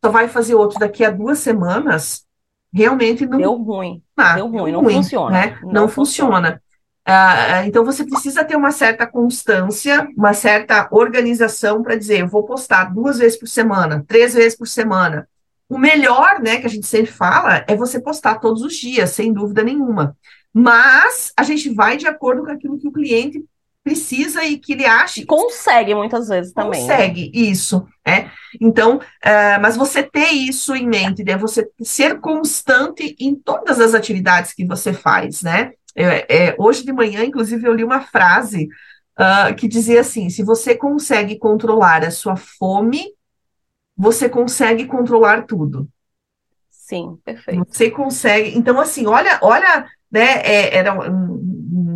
só 0.04 0.10
vai 0.10 0.28
fazer 0.28 0.54
outro 0.54 0.78
daqui 0.78 1.04
a 1.04 1.10
duas 1.10 1.38
semanas, 1.38 2.26
realmente 2.72 3.24
não. 3.24 3.38
Deu 3.38 3.54
ruim. 3.54 4.02
Ah, 4.16 4.34
deu 4.34 4.48
ruim, 4.48 4.72
não 4.72 4.82
ruim, 4.82 4.96
funciona. 4.96 5.30
Né? 5.30 5.58
Não, 5.62 5.72
não 5.72 5.88
funciona. 5.88 6.36
funciona. 6.36 6.62
Uh, 7.08 7.62
então 7.66 7.84
você 7.84 8.04
precisa 8.04 8.44
ter 8.44 8.56
uma 8.56 8.72
certa 8.72 9.06
constância, 9.06 10.08
uma 10.16 10.34
certa 10.34 10.88
organização 10.90 11.80
para 11.80 11.94
dizer, 11.94 12.20
eu 12.20 12.28
vou 12.28 12.44
postar 12.44 12.92
duas 12.92 13.18
vezes 13.18 13.38
por 13.38 13.46
semana, 13.46 14.04
três 14.08 14.34
vezes 14.34 14.58
por 14.58 14.66
semana. 14.66 15.28
O 15.68 15.78
melhor, 15.78 16.40
né, 16.40 16.58
que 16.58 16.66
a 16.66 16.70
gente 16.70 16.86
sempre 16.86 17.10
fala, 17.10 17.64
é 17.68 17.76
você 17.76 18.00
postar 18.00 18.40
todos 18.40 18.62
os 18.62 18.74
dias, 18.74 19.10
sem 19.10 19.32
dúvida 19.32 19.62
nenhuma. 19.62 20.16
Mas 20.52 21.32
a 21.36 21.44
gente 21.44 21.72
vai 21.72 21.96
de 21.96 22.08
acordo 22.08 22.44
com 22.44 22.50
aquilo 22.50 22.78
que 22.78 22.88
o 22.88 22.92
cliente 22.92 23.44
precisa 23.84 24.42
e 24.44 24.58
que 24.58 24.72
ele 24.72 24.84
acha. 24.84 25.24
Consegue 25.26 25.94
muitas 25.94 26.26
vezes 26.26 26.52
também. 26.52 26.84
Né? 26.84 26.88
Consegue, 26.88 27.22
né? 27.26 27.30
isso. 27.34 27.86
É. 28.04 28.28
Então, 28.60 28.96
uh, 28.96 29.60
mas 29.60 29.76
você 29.76 30.02
ter 30.02 30.30
isso 30.30 30.74
em 30.74 30.88
mente, 30.88 31.22
né? 31.22 31.36
Você 31.36 31.68
ser 31.82 32.18
constante 32.18 33.14
em 33.20 33.36
todas 33.36 33.78
as 33.78 33.94
atividades 33.94 34.52
que 34.52 34.66
você 34.66 34.92
faz, 34.92 35.42
né? 35.42 35.72
É, 35.96 36.48
é, 36.48 36.56
hoje 36.58 36.84
de 36.84 36.92
manhã, 36.92 37.24
inclusive, 37.24 37.66
eu 37.66 37.72
li 37.72 37.82
uma 37.82 38.02
frase 38.02 38.68
uh, 39.18 39.54
que 39.56 39.66
dizia 39.66 40.00
assim: 40.00 40.28
se 40.28 40.42
você 40.42 40.74
consegue 40.74 41.38
controlar 41.38 42.04
a 42.04 42.10
sua 42.10 42.36
fome, 42.36 43.12
você 43.96 44.28
consegue 44.28 44.84
controlar 44.84 45.46
tudo. 45.46 45.88
Sim, 46.70 47.18
perfeito. 47.24 47.66
Você 47.68 47.90
consegue. 47.90 48.56
Então, 48.56 48.78
assim, 48.78 49.06
olha, 49.06 49.38
olha, 49.42 49.86
né? 50.10 50.40
É, 50.42 50.76
era 50.76 51.10
um, 51.10 51.36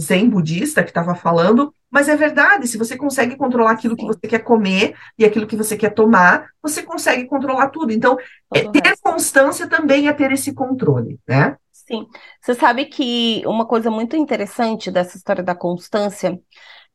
zen 0.01 0.29
budista 0.29 0.83
que 0.83 0.91
estava 0.91 1.15
falando, 1.15 1.73
mas 1.91 2.09
é 2.09 2.17
verdade. 2.17 2.67
Se 2.67 2.79
você 2.79 2.97
consegue 2.97 3.37
controlar 3.37 3.73
aquilo 3.73 3.95
Sim. 3.95 4.01
que 4.01 4.07
você 4.07 4.27
quer 4.27 4.41
comer 4.41 4.95
e 5.19 5.25
aquilo 5.25 5.47
que 5.47 5.57
você 5.57 5.77
quer 5.77 5.91
tomar, 5.91 6.49
você 6.63 6.83
consegue 6.83 7.27
controlar 7.27 7.69
tudo. 7.69 7.93
Então, 7.93 8.17
é, 8.55 8.69
ter 8.71 8.97
constância 9.03 9.69
também 9.69 10.09
é 10.09 10.13
ter 10.13 10.33
esse 10.33 10.53
controle, 10.55 11.19
né? 11.29 11.57
Sim. 11.87 12.07
Você 12.41 12.55
sabe 12.55 12.87
que 12.87 13.43
uma 13.47 13.67
coisa 13.67 13.91
muito 13.91 14.17
interessante 14.17 14.91
dessa 14.91 15.17
história 15.17 15.43
da 15.43 15.55
constância 15.55 16.41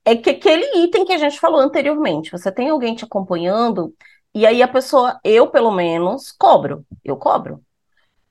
é 0.06 0.16
que 0.16 0.30
aquele 0.30 0.84
item 0.86 1.06
que 1.06 1.14
a 1.14 1.18
gente 1.18 1.40
falou 1.40 1.60
anteriormente, 1.60 2.32
você 2.32 2.52
tem 2.52 2.70
alguém 2.70 2.96
te 2.96 3.06
acompanhando, 3.06 3.94
e 4.34 4.46
aí 4.46 4.62
a 4.62 4.68
pessoa, 4.68 5.20
eu 5.24 5.50
pelo 5.50 5.72
menos, 5.72 6.32
cobro. 6.32 6.86
Eu 7.04 7.18
cobro. 7.18 7.62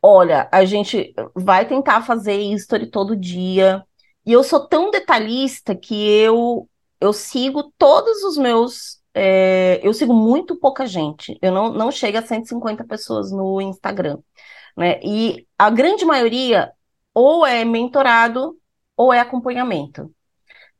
Olha, 0.03 0.49
a 0.53 0.65
gente 0.65 1.15
vai 1.35 1.67
tentar 1.67 2.03
fazer 2.03 2.37
history 2.37 2.91
todo 2.91 3.17
dia. 3.17 3.85
E 4.27 4.33
eu 4.33 4.45
sou 4.45 4.67
tão 4.69 4.91
detalhista 4.91 5.75
que 5.75 5.95
eu, 5.95 6.69
eu 7.01 7.13
sigo 7.13 7.73
todos 7.79 8.23
os 8.25 8.37
meus. 8.39 9.01
É, 9.15 9.81
eu 9.83 9.95
sigo 9.95 10.15
muito 10.15 10.57
pouca 10.57 10.87
gente. 10.87 11.39
Eu 11.43 11.53
não, 11.53 11.73
não 11.73 11.91
chego 11.91 12.19
a 12.19 12.23
150 12.23 12.85
pessoas 12.85 13.33
no 13.33 13.61
Instagram. 13.61 14.19
Né? 14.77 15.01
E 15.03 15.47
a 15.59 15.71
grande 15.71 16.05
maioria 16.05 16.73
ou 17.13 17.47
é 17.47 17.65
mentorado 17.65 18.59
ou 18.97 19.13
é 19.13 19.21
acompanhamento. 19.21 20.13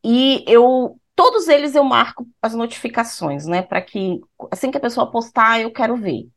E 0.03 0.45
eu 0.47 0.99
todos 1.17 1.49
eles 1.49 1.75
eu 1.75 1.85
marco 1.85 2.27
as 2.43 2.55
notificações, 2.55 3.47
né, 3.47 3.63
para 3.63 3.81
que 3.81 4.21
assim 4.51 4.71
que 4.71 4.77
a 4.79 4.81
pessoa 4.81 5.11
postar, 5.11 5.61
eu 5.61 5.73
quero 5.73 5.97
ver. 5.97 6.29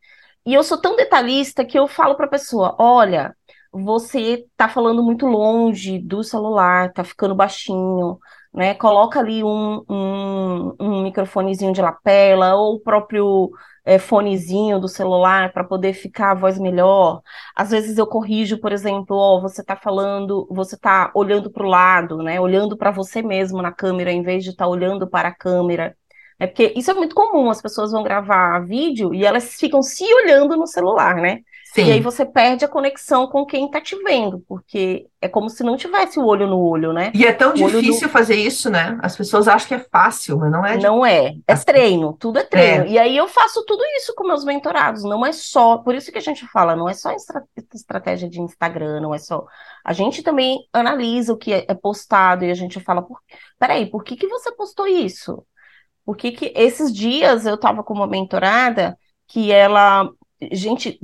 E 0.46 0.54
eu 0.54 0.64
sou 0.64 0.80
tão 0.80 0.96
detalhista 0.96 1.66
que 1.66 1.78
eu 1.78 1.88
falo 1.88 2.16
para 2.16 2.26
a 2.28 2.30
pessoa, 2.30 2.76
olha, 2.80 3.36
você 3.72 4.46
tá 4.56 4.70
falando 4.70 5.04
muito 5.04 5.26
longe 5.26 6.00
do 6.00 6.24
celular, 6.24 6.94
tá 6.94 7.04
ficando 7.04 7.36
baixinho, 7.36 8.18
né? 8.54 8.74
Coloca 8.76 9.20
ali 9.20 9.44
um, 9.44 9.84
um, 9.90 10.76
um 10.80 11.04
microfonezinho 11.04 11.74
de 11.74 11.82
lapela 11.82 12.56
ou 12.56 12.76
o 12.76 12.80
próprio 12.80 13.52
é, 13.88 13.98
fonezinho 13.98 14.80
do 14.82 14.88
celular 14.90 15.54
para 15.54 15.64
poder 15.64 15.94
ficar 15.94 16.32
a 16.32 16.36
voz 16.36 16.60
melhor. 16.60 17.22
Às 17.56 17.70
vezes 17.72 17.98
eu 17.98 18.06
corrijo, 18.06 18.60
por 18.60 18.74
exemplo, 18.74 19.16
ó, 19.16 19.40
você 19.42 19.62
está 19.62 19.78
falando, 19.78 20.46
você 20.52 20.76
está 20.76 21.10
olhando 21.16 21.50
para 21.50 21.66
o 21.66 21.70
lado, 21.70 22.18
né? 22.22 22.40
Olhando 22.40 22.76
para 22.78 22.92
você 22.92 23.22
mesmo 23.22 23.62
na 23.62 23.72
câmera, 23.72 24.12
em 24.12 24.22
vez 24.22 24.44
de 24.44 24.50
estar 24.50 24.66
tá 24.66 24.70
olhando 24.70 25.08
para 25.10 25.30
a 25.30 25.36
câmera. 25.36 25.96
É 26.38 26.46
porque 26.48 26.74
isso 26.76 26.92
é 26.92 26.94
muito 26.94 27.16
comum, 27.16 27.50
as 27.50 27.62
pessoas 27.62 27.92
vão 27.92 28.04
gravar 28.04 28.60
vídeo 28.60 29.14
e 29.14 29.26
elas 29.26 29.56
ficam 29.56 29.82
se 29.82 30.04
olhando 30.14 30.58
no 30.58 30.68
celular, 30.68 31.16
né? 31.16 31.40
Sim. 31.74 31.86
E 31.86 31.92
aí 31.92 32.00
você 32.00 32.26
perde 32.26 32.66
a 32.66 32.68
conexão 32.68 33.28
com 33.28 33.46
quem 33.46 33.66
está 33.66 33.80
te 33.80 33.96
vendo, 34.04 34.44
porque 34.48 35.08
é 35.22 35.28
como 35.28 35.50
se 35.50 35.64
não 35.64 35.76
tivesse 35.76 36.20
o 36.20 36.26
olho 36.26 36.48
no 36.48 36.60
olho, 36.60 36.94
né? 36.94 37.12
E 37.14 37.26
é 37.26 37.34
tão 37.34 37.52
o 37.52 37.54
difícil 37.54 38.08
do... 38.08 38.12
fazer 38.12 38.36
isso, 38.36 38.70
né? 38.70 38.98
As 39.02 39.16
pessoas 39.16 39.48
acham 39.48 39.68
que 39.68 39.74
é 39.76 39.86
fácil, 39.92 40.38
mas 40.38 40.52
não 40.52 40.66
é. 40.66 40.78
Não 40.78 41.06
é. 41.06 41.36
É 41.46 41.56
treino, 41.56 42.14
tudo 42.14 42.40
é 42.40 42.44
treino. 42.44 42.86
É. 42.86 42.90
E 42.90 42.98
aí 42.98 43.16
eu 43.16 43.28
faço 43.28 43.64
tudo 43.66 43.84
isso 43.98 44.14
com 44.16 44.28
meus 44.28 44.44
mentorados, 44.44 45.04
não 45.04 45.26
é 45.26 45.32
só. 45.32 45.78
Por 45.78 45.94
isso 45.94 46.12
que 46.12 46.18
a 46.18 46.22
gente 46.22 46.48
fala, 46.48 46.76
não 46.76 46.90
é 46.90 46.94
só 46.94 47.12
estratégia 47.74 48.30
de 48.30 48.42
Instagram, 48.42 49.02
não 49.02 49.14
é 49.14 49.20
só. 49.20 49.46
A 49.84 49.94
gente 49.94 50.24
também 50.24 50.60
analisa 50.72 51.34
o 51.34 51.38
que 51.38 51.54
é 51.54 51.74
postado 51.74 52.46
e 52.46 52.52
a 52.52 52.56
gente 52.56 52.80
fala, 52.80 53.02
por... 53.02 53.20
peraí, 53.60 53.86
por 53.86 54.04
que, 54.04 54.16
que 54.16 54.28
você 54.28 54.52
postou 54.52 54.88
isso? 54.88 55.44
Por 56.06 56.16
que, 56.16 56.32
que 56.32 56.54
esses 56.56 56.94
dias 56.94 57.46
eu 57.46 57.56
estava 57.56 57.84
com 57.84 57.94
uma 57.94 58.08
mentorada 58.08 58.98
que 59.28 59.52
ela, 59.52 60.10
gente, 60.54 61.00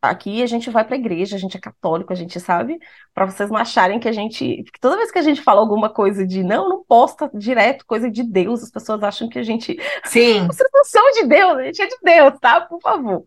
aqui 0.00 0.42
a 0.42 0.46
gente 0.46 0.70
vai 0.70 0.84
para 0.84 0.96
a 0.96 0.98
igreja, 0.98 1.36
a 1.36 1.38
gente 1.38 1.56
é 1.56 1.60
católico, 1.60 2.12
a 2.12 2.16
gente 2.16 2.38
sabe, 2.40 2.78
para 3.14 3.26
vocês 3.26 3.50
não 3.50 3.58
acharem 3.58 3.98
que 3.98 4.08
a 4.08 4.12
gente, 4.12 4.62
porque 4.64 4.78
toda 4.80 4.96
vez 4.96 5.10
que 5.10 5.18
a 5.18 5.22
gente 5.22 5.42
fala 5.42 5.60
alguma 5.60 5.90
coisa 5.90 6.26
de 6.26 6.42
não, 6.42 6.68
não 6.68 6.84
posta 6.84 7.30
direto 7.34 7.86
coisa 7.86 8.10
de 8.10 8.22
Deus, 8.22 8.62
as 8.62 8.70
pessoas 8.70 9.02
acham 9.02 9.28
que 9.28 9.38
a 9.38 9.42
gente, 9.42 9.76
sim, 10.04 10.46
vocês 10.48 10.68
não 10.72 10.84
são 10.84 11.10
de 11.12 11.26
Deus, 11.26 11.58
a 11.58 11.62
gente 11.64 11.82
é 11.82 11.86
de 11.86 11.98
Deus, 12.02 12.38
tá? 12.40 12.60
Por 12.60 12.80
favor. 12.80 13.24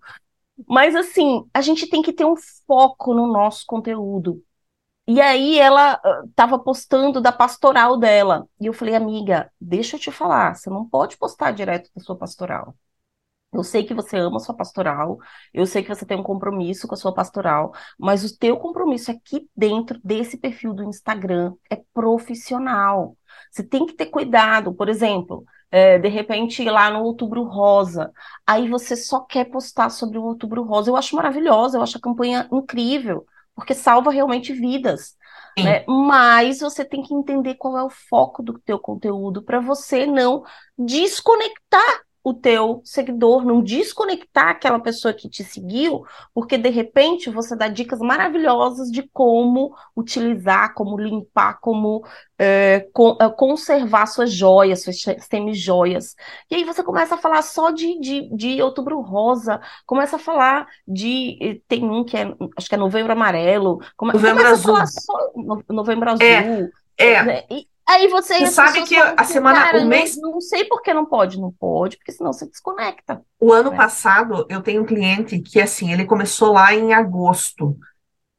Mas 0.67 0.95
assim, 0.95 1.45
a 1.53 1.61
gente 1.61 1.87
tem 1.89 2.01
que 2.01 2.13
ter 2.13 2.25
um 2.25 2.35
foco 2.67 3.13
no 3.13 3.27
nosso 3.27 3.65
conteúdo. 3.65 4.43
E 5.07 5.19
aí 5.19 5.59
ela 5.59 5.99
estava 6.29 6.57
postando 6.59 7.19
da 7.21 7.31
pastoral 7.31 7.97
dela. 7.97 8.47
E 8.59 8.67
eu 8.67 8.73
falei, 8.73 8.95
amiga, 8.95 9.51
deixa 9.59 9.95
eu 9.97 9.99
te 9.99 10.11
falar, 10.11 10.55
você 10.55 10.69
não 10.69 10.87
pode 10.87 11.17
postar 11.17 11.51
direto 11.51 11.89
da 11.95 12.01
sua 12.03 12.15
pastoral. 12.17 12.75
Eu 13.53 13.63
sei 13.63 13.83
que 13.83 13.93
você 13.93 14.17
ama 14.17 14.37
a 14.37 14.39
sua 14.39 14.55
pastoral, 14.55 15.17
eu 15.53 15.65
sei 15.65 15.83
que 15.83 15.89
você 15.89 16.05
tem 16.05 16.17
um 16.17 16.23
compromisso 16.23 16.87
com 16.87 16.93
a 16.93 16.97
sua 16.97 17.13
pastoral, 17.13 17.73
mas 17.99 18.23
o 18.23 18.37
teu 18.37 18.55
compromisso 18.57 19.11
aqui 19.11 19.49
dentro 19.55 19.99
desse 20.03 20.37
perfil 20.37 20.73
do 20.73 20.83
Instagram 20.83 21.53
é 21.69 21.75
profissional. 21.93 23.17
Você 23.51 23.61
tem 23.63 23.85
que 23.85 23.93
ter 23.93 24.05
cuidado, 24.05 24.73
por 24.73 24.87
exemplo, 24.87 25.43
é, 25.69 25.99
de 25.99 26.07
repente 26.07 26.63
lá 26.63 26.89
no 26.91 27.03
Outubro 27.03 27.43
Rosa, 27.43 28.11
aí 28.47 28.69
você 28.69 28.95
só 28.95 29.19
quer 29.19 29.45
postar 29.45 29.89
sobre 29.89 30.17
o 30.17 30.23
Outubro 30.23 30.63
Rosa. 30.63 30.89
Eu 30.89 30.95
acho 30.95 31.15
maravilhosa, 31.15 31.77
eu 31.77 31.83
acho 31.83 31.97
a 31.97 32.01
campanha 32.01 32.47
incrível, 32.51 33.25
porque 33.53 33.73
salva 33.73 34.11
realmente 34.11 34.53
vidas. 34.53 35.17
Né? 35.57 35.83
Mas 35.85 36.59
você 36.59 36.85
tem 36.85 37.01
que 37.01 37.13
entender 37.13 37.55
qual 37.55 37.77
é 37.77 37.83
o 37.83 37.89
foco 37.89 38.41
do 38.41 38.57
teu 38.59 38.79
conteúdo 38.79 39.43
para 39.43 39.59
você 39.59 40.05
não 40.05 40.43
desconectar 40.77 42.01
o 42.23 42.33
teu 42.33 42.81
seguidor, 42.83 43.43
não 43.43 43.61
desconectar 43.61 44.49
aquela 44.49 44.79
pessoa 44.79 45.13
que 45.13 45.27
te 45.27 45.43
seguiu, 45.43 46.03
porque 46.33 46.57
de 46.57 46.69
repente 46.69 47.31
você 47.31 47.55
dá 47.55 47.67
dicas 47.67 47.99
maravilhosas 47.99 48.91
de 48.91 49.03
como 49.11 49.75
utilizar, 49.95 50.73
como 50.75 50.99
limpar, 50.99 51.59
como 51.59 52.05
é, 52.37 52.87
con 52.93 53.17
é, 53.19 53.29
conservar 53.29 54.05
suas 54.05 54.31
joias, 54.31 54.83
suas 54.83 55.01
semi-joias. 55.27 56.15
E 56.49 56.55
aí 56.55 56.63
você 56.63 56.83
começa 56.83 57.15
a 57.15 57.17
falar 57.17 57.41
só 57.41 57.71
de, 57.71 57.99
de, 57.99 58.35
de 58.35 58.61
outubro 58.61 59.01
rosa, 59.01 59.59
começa 59.85 60.17
a 60.17 60.19
falar 60.19 60.67
de. 60.87 61.63
Tem 61.67 61.83
um 61.83 62.03
que 62.03 62.17
é, 62.17 62.31
acho 62.55 62.69
que 62.69 62.75
é 62.75 62.77
novembro 62.77 63.13
amarelo, 63.13 63.79
come, 63.97 64.13
novembro 64.13 64.43
começa 64.43 64.53
azul. 64.53 64.71
a 64.71 64.75
falar 64.75 64.87
só 64.87 65.63
novembro 65.69 66.09
azul. 66.11 66.25
É, 66.25 66.69
é. 66.99 67.45
E, 67.49 67.67
Aí 67.87 68.07
você, 68.07 68.39
você 68.39 68.47
sabe 68.47 68.83
que 68.83 68.95
a 68.95 69.15
assim, 69.17 69.33
semana, 69.33 69.77
o 69.77 69.85
mês, 69.85 70.15
não, 70.17 70.31
não, 70.31 70.41
sei 70.41 70.65
por 70.65 70.81
que 70.81 70.93
não 70.93 71.05
pode, 71.05 71.39
não 71.39 71.51
pode, 71.51 71.97
porque 71.97 72.11
senão 72.11 72.31
você 72.31 72.45
desconecta. 72.45 73.21
O 73.39 73.51
ano 73.51 73.71
né? 73.71 73.77
passado 73.77 74.45
eu 74.49 74.61
tenho 74.61 74.83
um 74.83 74.85
cliente 74.85 75.39
que 75.39 75.59
assim 75.59 75.91
ele 75.91 76.05
começou 76.05 76.53
lá 76.53 76.73
em 76.73 76.93
agosto, 76.93 77.77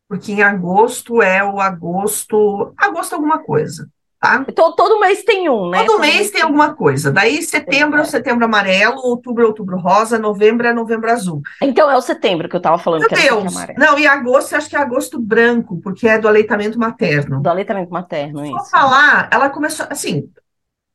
porque 0.08 0.32
em 0.32 0.42
agosto 0.42 1.20
é 1.20 1.44
o 1.44 1.60
agosto, 1.60 2.72
agosto 2.76 3.14
alguma 3.14 3.42
coisa, 3.42 3.88
tá? 4.22 4.44
Todo, 4.54 4.76
todo 4.76 5.00
mês 5.00 5.24
tem 5.24 5.48
um, 5.48 5.68
né? 5.68 5.78
Todo, 5.78 5.86
todo 5.88 6.00
mês, 6.00 6.14
mês 6.14 6.30
tem, 6.30 6.40
tem 6.40 6.42
alguma 6.42 6.74
coisa. 6.74 7.10
Daí 7.10 7.42
setembro 7.42 8.00
é 8.00 8.04
setembro 8.04 8.44
amarelo, 8.44 8.96
outubro 8.98 9.44
outubro 9.46 9.76
rosa, 9.76 10.18
novembro 10.18 10.66
é 10.66 10.72
novembro 10.72 11.10
azul. 11.10 11.42
Então 11.60 11.90
é 11.90 11.96
o 11.96 12.00
setembro 12.00 12.48
que 12.48 12.54
eu 12.54 12.60
tava 12.60 12.78
falando 12.78 13.00
Meu 13.00 13.08
que 13.08 13.16
Deus. 13.16 13.52
Não, 13.76 13.98
e 13.98 14.06
agosto 14.06 14.52
eu 14.52 14.58
acho 14.58 14.70
que 14.70 14.76
é 14.76 14.78
agosto 14.78 15.18
branco, 15.18 15.80
porque 15.82 16.06
é 16.06 16.18
do 16.18 16.28
aleitamento 16.28 16.78
materno. 16.78 17.42
Do 17.42 17.50
aleitamento 17.50 17.92
materno, 17.92 18.44
Vou 18.44 18.56
isso. 18.56 18.70
falar, 18.70 19.28
ela 19.32 19.50
começou 19.50 19.86
assim, 19.90 20.30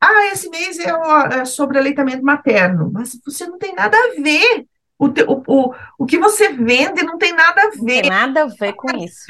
ah, 0.00 0.26
esse 0.32 0.48
mês 0.48 0.78
é, 0.78 0.90
é 1.40 1.44
sobre 1.44 1.78
aleitamento 1.78 2.24
materno, 2.24 2.90
mas 2.92 3.18
você 3.24 3.46
não 3.46 3.58
tem 3.58 3.74
nada 3.74 3.96
a 3.96 4.22
ver. 4.22 4.64
O, 4.98 5.08
te, 5.08 5.22
o, 5.22 5.42
o, 5.46 5.74
o 5.98 6.06
que 6.06 6.18
você 6.18 6.48
vende 6.48 7.04
não 7.04 7.18
tem 7.18 7.32
nada 7.32 7.62
a 7.62 7.70
ver. 7.70 7.76
Não 7.76 7.84
tem 7.84 8.10
nada 8.10 8.42
a 8.42 8.46
ver 8.46 8.72
com 8.72 8.96
isso. 8.96 9.26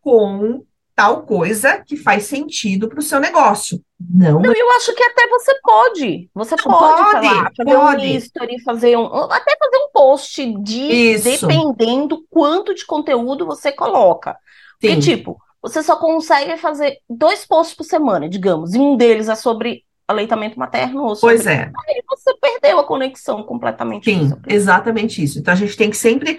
Com 0.00 0.64
tal 0.94 1.22
coisa 1.22 1.82
que 1.84 1.96
faz 1.96 2.24
sentido 2.24 2.88
para 2.88 2.98
o 2.98 3.02
seu 3.02 3.18
negócio. 3.18 3.80
Não. 3.98 4.40
Não, 4.40 4.52
eu 4.52 4.70
acho 4.72 4.94
que 4.94 5.02
até 5.02 5.26
você 5.28 5.52
pode. 5.62 6.30
Você 6.34 6.56
pode, 6.56 6.68
pode 6.68 7.12
falar, 7.12 7.50
fazer 7.56 7.74
pode. 7.74 8.02
um 8.02 8.04
history, 8.04 8.62
fazer 8.62 8.96
um. 8.96 9.06
Até 9.06 9.56
fazer 9.58 9.76
um 9.78 9.90
post 9.92 10.62
de 10.62 11.12
Isso. 11.14 11.46
dependendo 11.46 12.24
quanto 12.30 12.74
de 12.74 12.86
conteúdo 12.86 13.46
você 13.46 13.72
coloca. 13.72 14.36
Porque, 14.80 14.94
Sim. 14.94 15.00
tipo, 15.00 15.38
você 15.62 15.82
só 15.82 15.96
consegue 15.96 16.56
fazer 16.58 16.98
dois 17.08 17.46
posts 17.46 17.76
por 17.76 17.84
semana, 17.84 18.28
digamos, 18.28 18.74
e 18.74 18.78
um 18.78 18.96
deles 18.96 19.28
é 19.28 19.34
sobre 19.34 19.82
aleitamento 20.06 20.58
materno 20.58 21.04
ou 21.04 21.16
sobre... 21.16 21.36
Pois 21.36 21.46
é. 21.46 21.72
Aí 21.88 22.02
você 22.06 22.36
perdeu 22.38 22.78
a 22.78 22.84
conexão 22.84 23.42
completamente. 23.42 24.04
Sim, 24.04 24.32
exatamente 24.46 25.24
isso. 25.24 25.38
Então 25.38 25.54
a 25.54 25.56
gente 25.56 25.76
tem 25.76 25.88
que 25.88 25.96
sempre 25.96 26.38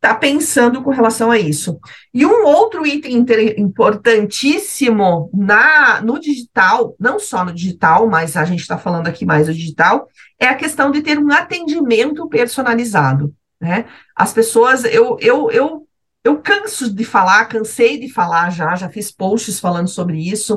estar 0.00 0.14
tá 0.14 0.14
pensando 0.14 0.82
com 0.82 0.90
relação 0.90 1.30
a 1.30 1.38
isso. 1.38 1.78
E 2.12 2.24
um 2.24 2.44
outro 2.44 2.86
item 2.86 3.24
importantíssimo 3.58 5.30
na, 5.34 6.00
no 6.00 6.18
digital, 6.18 6.96
não 6.98 7.20
só 7.20 7.44
no 7.44 7.52
digital, 7.52 8.08
mas 8.08 8.36
a 8.36 8.44
gente 8.46 8.60
está 8.60 8.78
falando 8.78 9.08
aqui 9.08 9.26
mais 9.26 9.46
do 9.46 9.54
digital, 9.54 10.08
é 10.38 10.48
a 10.48 10.56
questão 10.56 10.90
de 10.90 11.02
ter 11.02 11.18
um 11.18 11.30
atendimento 11.30 12.26
personalizado. 12.28 13.34
Né? 13.60 13.84
As 14.16 14.32
pessoas, 14.32 14.84
eu, 14.84 15.18
eu, 15.20 15.50
eu 15.50 15.86
eu 16.22 16.38
canso 16.38 16.92
de 16.92 17.04
falar, 17.04 17.46
cansei 17.46 17.98
de 17.98 18.12
falar 18.12 18.50
já, 18.50 18.76
já 18.76 18.88
fiz 18.90 19.10
posts 19.10 19.58
falando 19.58 19.88
sobre 19.88 20.18
isso, 20.18 20.56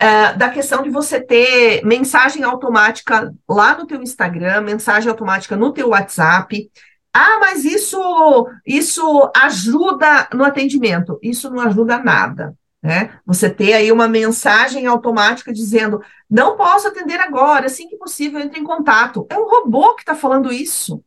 uh, 0.00 0.38
da 0.38 0.48
questão 0.50 0.82
de 0.82 0.90
você 0.90 1.20
ter 1.20 1.84
mensagem 1.84 2.44
automática 2.44 3.32
lá 3.48 3.76
no 3.76 3.86
teu 3.86 4.02
Instagram, 4.02 4.60
mensagem 4.60 5.10
automática 5.10 5.56
no 5.56 5.72
teu 5.72 5.88
WhatsApp. 5.88 6.70
Ah, 7.12 7.38
mas 7.40 7.64
isso, 7.64 8.46
isso 8.64 9.30
ajuda 9.36 10.28
no 10.32 10.44
atendimento. 10.44 11.18
Isso 11.22 11.50
não 11.50 11.60
ajuda 11.60 11.98
nada. 11.98 12.54
Né? 12.82 13.12
Você 13.26 13.50
ter 13.50 13.74
aí 13.74 13.92
uma 13.92 14.08
mensagem 14.08 14.86
automática 14.86 15.52
dizendo 15.52 16.02
não 16.28 16.56
posso 16.56 16.88
atender 16.88 17.20
agora, 17.20 17.66
assim 17.66 17.88
que 17.88 17.96
possível, 17.96 18.40
entre 18.40 18.58
em 18.58 18.64
contato. 18.64 19.26
É 19.28 19.38
um 19.38 19.48
robô 19.48 19.94
que 19.94 20.02
está 20.02 20.14
falando 20.14 20.52
isso. 20.52 21.02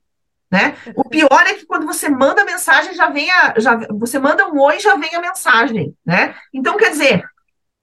Né? 0.52 0.78
O 0.96 1.04
pior 1.10 1.48
é 1.48 1.56
que 1.56 1.66
quando 1.66 1.88
você 1.88 2.08
manda 2.10 2.46
mensagem, 2.46 2.94
já 2.94 3.10
vem 3.10 3.32
a. 3.32 3.56
Já, 3.60 3.76
você 3.90 4.20
manda 4.20 4.48
um 4.48 4.62
oi, 4.62 4.80
já 4.80 4.96
vem 4.96 5.16
a 5.16 5.20
mensagem, 5.20 5.96
né? 6.06 6.36
Então, 6.54 6.78
quer 6.78 6.92
dizer, 6.92 7.24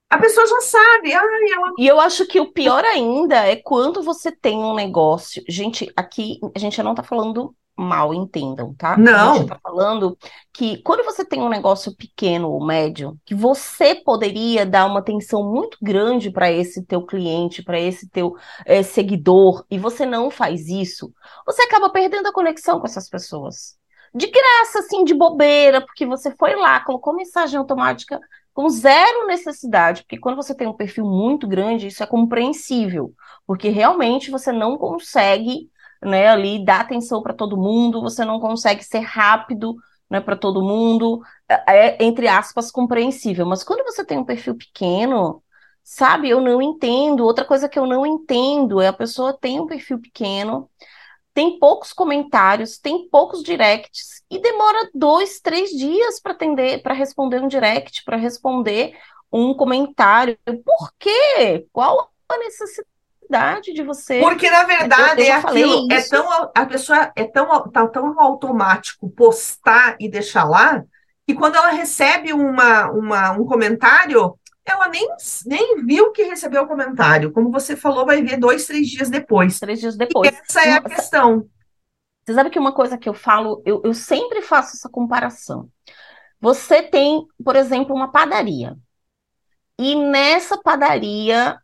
a 0.09 0.17
pessoa 0.19 0.47
já 0.47 0.61
sabe. 0.61 1.13
Ai, 1.13 1.53
ela... 1.53 1.73
E 1.77 1.85
eu 1.85 1.99
acho 1.99 2.27
que 2.27 2.39
o 2.39 2.53
pior 2.53 2.85
ainda 2.85 3.45
é 3.45 3.57
quando 3.57 4.05
você 4.05 4.31
tem 4.31 4.57
um 4.57 4.75
negócio. 4.75 5.43
Gente, 5.49 5.93
aqui 5.97 6.39
a 6.55 6.59
gente 6.61 6.81
não 6.81 6.95
tá 6.95 7.03
falando 7.03 7.53
mal, 7.81 8.13
entendam, 8.15 8.75
tá? 8.75 8.97
Não. 8.97 9.33
A 9.33 9.37
gente 9.39 9.49
tá 9.49 9.59
falando 9.63 10.17
que 10.53 10.83
quando 10.83 11.05
você 11.05 11.25
tem 11.25 11.41
um 11.41 11.49
negócio 11.49 11.95
pequeno 11.97 12.51
ou 12.51 12.65
médio, 12.65 13.17
que 13.25 13.35
você 13.35 13.95
poderia 13.95 14.67
dar 14.67 14.87
uma 14.87 15.01
atenção 15.01 15.43
muito 15.43 15.79
grande 15.81 16.31
para 16.31 16.51
esse 16.51 16.85
teu 16.85 17.05
cliente, 17.05 17.63
para 17.63 17.81
esse 17.81 18.09
teu 18.09 18.35
é, 18.67 18.83
seguidor, 18.83 19.65
e 19.71 19.79
você 19.79 20.05
não 20.05 20.31
faz 20.31 20.69
isso, 20.69 21.13
você 21.47 21.63
acaba 21.63 21.91
perdendo 21.91 22.27
a 22.27 22.33
conexão 22.33 22.79
com 22.79 22.87
essas 22.87 23.09
pessoas. 23.09 23.79
De 24.15 24.27
graça, 24.27 24.81
assim, 24.81 25.05
de 25.05 25.15
bobeira, 25.15 25.81
porque 25.81 26.05
você 26.05 26.35
foi 26.37 26.57
lá, 26.57 26.81
colocou 26.81 27.15
mensagem 27.15 27.59
automática 27.59 28.21
com 28.53 28.69
zero 28.69 29.27
necessidade, 29.27 30.03
porque 30.03 30.19
quando 30.19 30.37
você 30.37 30.55
tem 30.55 30.67
um 30.67 30.77
perfil 30.77 31.05
muito 31.05 31.47
grande, 31.47 31.87
isso 31.87 32.03
é 32.03 32.07
compreensível, 32.07 33.15
porque 33.47 33.69
realmente 33.69 34.31
você 34.31 34.53
não 34.53 34.77
consegue 34.77 35.71
né, 36.03 36.29
ali 36.29 36.65
dar 36.65 36.81
atenção 36.81 37.23
para 37.23 37.35
todo 37.35 37.57
mundo, 37.57 38.01
você 38.01 38.25
não 38.25 38.41
consegue 38.41 38.83
ser 38.83 39.01
rápido 39.01 39.77
né, 40.09 40.21
para 40.21 40.37
todo 40.37 40.63
mundo, 40.63 41.23
é, 41.49 41.97
é, 41.97 42.05
entre 42.05 42.27
aspas, 42.27 42.71
compreensível. 42.71 43.47
Mas 43.47 43.63
quando 43.63 43.85
você 43.85 44.05
tem 44.05 44.19
um 44.19 44.25
perfil 44.25 44.57
pequeno, 44.57 45.43
sabe, 45.85 46.29
eu 46.29 46.41
não 46.41 46.61
entendo. 46.61 47.25
Outra 47.25 47.45
coisa 47.45 47.69
que 47.69 47.79
eu 47.79 47.87
não 47.87 48.05
entendo 48.05 48.81
é 48.81 48.89
a 48.89 48.93
pessoa 48.93 49.33
tem 49.39 49.61
um 49.61 49.67
perfil 49.67 50.01
pequeno, 50.01 50.69
tem 51.33 51.59
poucos 51.59 51.93
comentários, 51.93 52.79
tem 52.79 53.09
poucos 53.09 53.43
directs 53.43 54.23
e 54.31 54.41
demora 54.41 54.91
dois, 54.95 55.41
três 55.41 55.71
dias 55.71 56.21
para 56.21 56.33
atender, 56.33 56.83
para 56.83 56.95
responder 56.95 57.41
um 57.41 57.49
direct, 57.49 58.05
para 58.05 58.17
responder 58.17 58.97
um 59.33 59.55
comentário. 59.55 60.37
Por 60.65 60.93
quê? 60.99 61.67
Qual 61.73 62.11
a 62.29 62.39
necessidade? 62.39 62.89
De 63.73 63.83
você. 63.83 64.21
Porque, 64.21 64.51
na 64.51 64.65
verdade, 64.65 65.23
eu, 65.23 65.27
eu 65.27 65.33
é 65.33 65.37
aquilo, 65.37 65.89
é 65.91 66.03
tão, 66.03 66.51
a 66.55 66.67
pessoa 66.67 67.13
é 67.17 67.25
tão, 67.25 67.71
tá 67.71 67.87
tão 67.87 68.21
automático 68.21 69.11
postar 69.11 69.97
e 70.01 70.09
deixar 70.09 70.45
lá, 70.45 70.83
que 71.27 71.35
quando 71.35 71.57
ela 71.57 71.71
recebe 71.71 72.33
uma, 72.33 72.91
uma, 72.91 73.31
um 73.33 73.45
comentário, 73.45 74.39
ela 74.65 74.89
nem, 74.89 75.09
nem 75.47 75.85
viu 75.85 76.13
que 76.13 76.25
recebeu 76.25 76.63
o 76.63 76.69
comentário. 76.69 77.33
Como 77.33 77.51
você 77.51 77.77
falou, 77.77 78.05
vai 78.05 78.23
ver 78.23 78.37
dois, 78.37 78.67
três 78.67 78.89
dias 78.89 79.09
depois. 79.09 79.59
Três 79.59 79.81
dias 79.81 79.97
depois. 79.97 80.31
E 80.31 80.35
essa 80.35 80.63
é 80.63 80.73
a 80.73 80.83
questão. 80.83 81.47
Você 82.25 82.35
sabe 82.35 82.51
que 82.51 82.59
uma 82.59 82.73
coisa 82.73 82.99
que 82.99 83.09
eu 83.09 83.15
falo, 83.15 83.63
eu, 83.65 83.81
eu 83.85 83.95
sempre 83.95 84.43
faço 84.43 84.77
essa 84.77 84.89
comparação. 84.89 85.69
Você 86.41 86.83
tem, 86.83 87.27
por 87.45 87.57
exemplo, 87.57 87.95
uma 87.95 88.11
padaria. 88.11 88.77
E 89.79 89.95
nessa 89.95 90.59
padaria 90.59 91.59